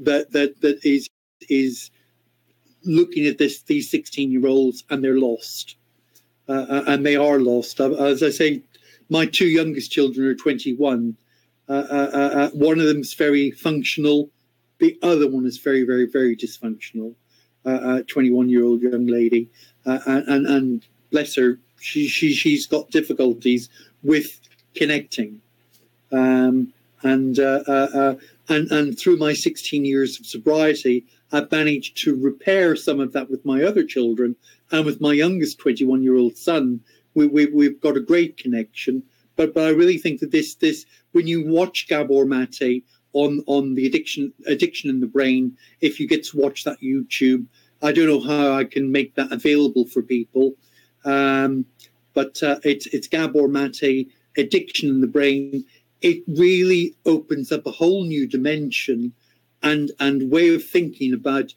[0.00, 1.08] that, that, that is
[1.48, 1.90] is
[2.84, 5.76] looking at this these 16 year olds and they're lost.
[6.48, 7.80] Uh, uh and they are lost.
[7.80, 8.62] Uh, as i say
[9.08, 11.16] my two youngest children are 21
[11.68, 14.30] uh, uh, uh one of them is very functional
[14.82, 17.14] the other one is very very very dysfunctional
[17.64, 19.48] uh, uh, A 21 year old young lady
[19.86, 23.68] uh, and, and, and bless her she, she she's got difficulties
[24.02, 24.40] with
[24.74, 25.40] connecting
[26.10, 26.72] um,
[27.02, 33.12] and and and through my 16 years of sobriety I've managed to repair some of
[33.14, 34.36] that with my other children
[34.70, 36.80] and with my youngest 21 year old son.
[37.14, 39.02] We, we, we've got a great connection.
[39.36, 42.82] But, but I really think that this, this when you watch Gabor Mate
[43.12, 47.46] on, on the addiction, addiction in the brain, if you get to watch that YouTube,
[47.82, 50.52] I don't know how I can make that available for people.
[51.04, 51.66] Um,
[52.14, 55.64] but uh, it's, it's Gabor Mate, Addiction in the Brain.
[56.00, 59.12] It really opens up a whole new dimension
[59.62, 61.54] and and way of thinking about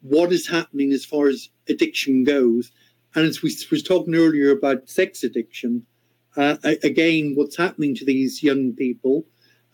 [0.00, 2.72] what is happening as far as addiction goes.
[3.14, 5.86] And as we was talking earlier about sex addiction,
[6.36, 9.26] uh, again, what's happening to these young people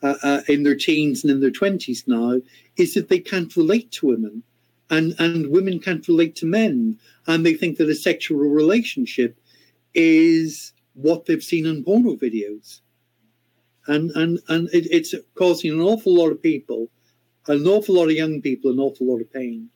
[0.03, 2.41] uh, uh, in their teens and in their twenties now
[2.77, 4.43] is that they can't relate to women,
[4.91, 9.39] and and women can't relate to men, and they think that a sexual relationship
[9.95, 12.81] is what they've seen in porno videos,
[13.87, 16.89] and and and it, it's causing an awful lot of people
[17.49, 19.71] an awful lot of young people, an awful lot of pain.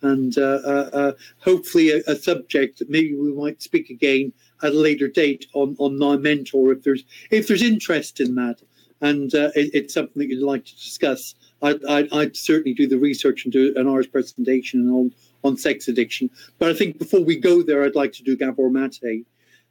[0.00, 4.32] And uh, uh, uh, hopefully, a, a, subject that maybe we might speak again
[4.62, 7.02] at a later date on on my mentor if there's
[7.32, 8.62] if there's interest in that,
[9.00, 11.34] and uh, it, it's something that you'd like to discuss.
[11.62, 15.12] I'd, I'd, I'd, certainly do the research and do an hour's presentation on
[15.44, 16.30] on sex addiction.
[16.58, 19.24] But I think before we go there, I'd like to do Gabor Mate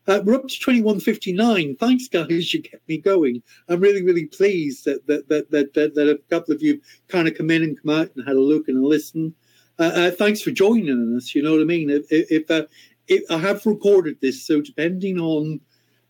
[0.08, 1.76] uh, we're up to 2159.
[1.76, 2.54] Thanks, guys.
[2.54, 3.44] You kept me going.
[3.68, 7.28] I'm really, really pleased that that, that, that, that, that a couple of you kind
[7.28, 9.36] of come in and come out and had a look and a listen.
[9.80, 11.36] Uh, uh, thanks for joining us.
[11.36, 11.90] You know what I mean?
[11.90, 12.68] If, if, uh,
[13.08, 15.60] if I have recorded this, so depending on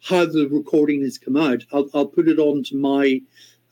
[0.02, 3.22] how the recording has come out, I'll, I'll put it on to my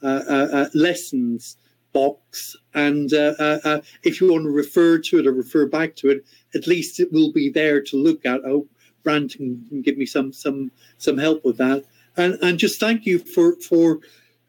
[0.04, 1.58] uh, uh, uh, lessons
[1.94, 2.56] box.
[2.74, 6.10] And uh, uh, uh, if you want to refer to it or refer back to
[6.10, 8.42] it, at least it will be there to look at.
[8.46, 8.68] Oh,
[9.04, 11.86] Brand can give me some some some help with that.
[12.18, 14.00] And and just thank you for for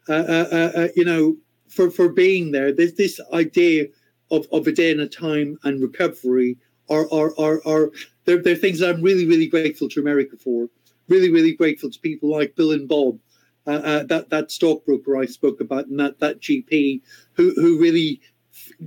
[0.07, 1.37] you know
[1.69, 2.71] for for being there.
[2.73, 3.85] There's this idea
[4.29, 6.57] of, of a day and a time and recovery
[6.89, 7.91] are are are, are
[8.25, 10.69] they're, they're things I'm really really grateful to America for.
[11.07, 13.19] Really really grateful to people like Bill and Bob,
[13.65, 17.01] uh, uh, that that stockbroker I spoke about, and that that GP
[17.33, 18.21] who who really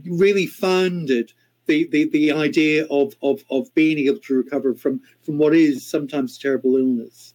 [0.04, 1.32] really founded
[1.66, 5.88] the, the, the idea of, of, of being able to recover from, from what is
[5.88, 7.32] sometimes terrible illness.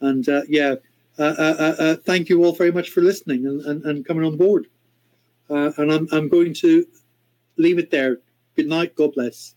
[0.00, 0.76] And uh, yeah,
[1.18, 4.36] uh, uh, uh, thank you all very much for listening and, and, and coming on
[4.38, 4.66] board.
[5.48, 6.86] And I'm, I'm going to
[7.58, 8.18] leave it there.
[8.56, 8.96] Good night.
[8.96, 9.55] God bless.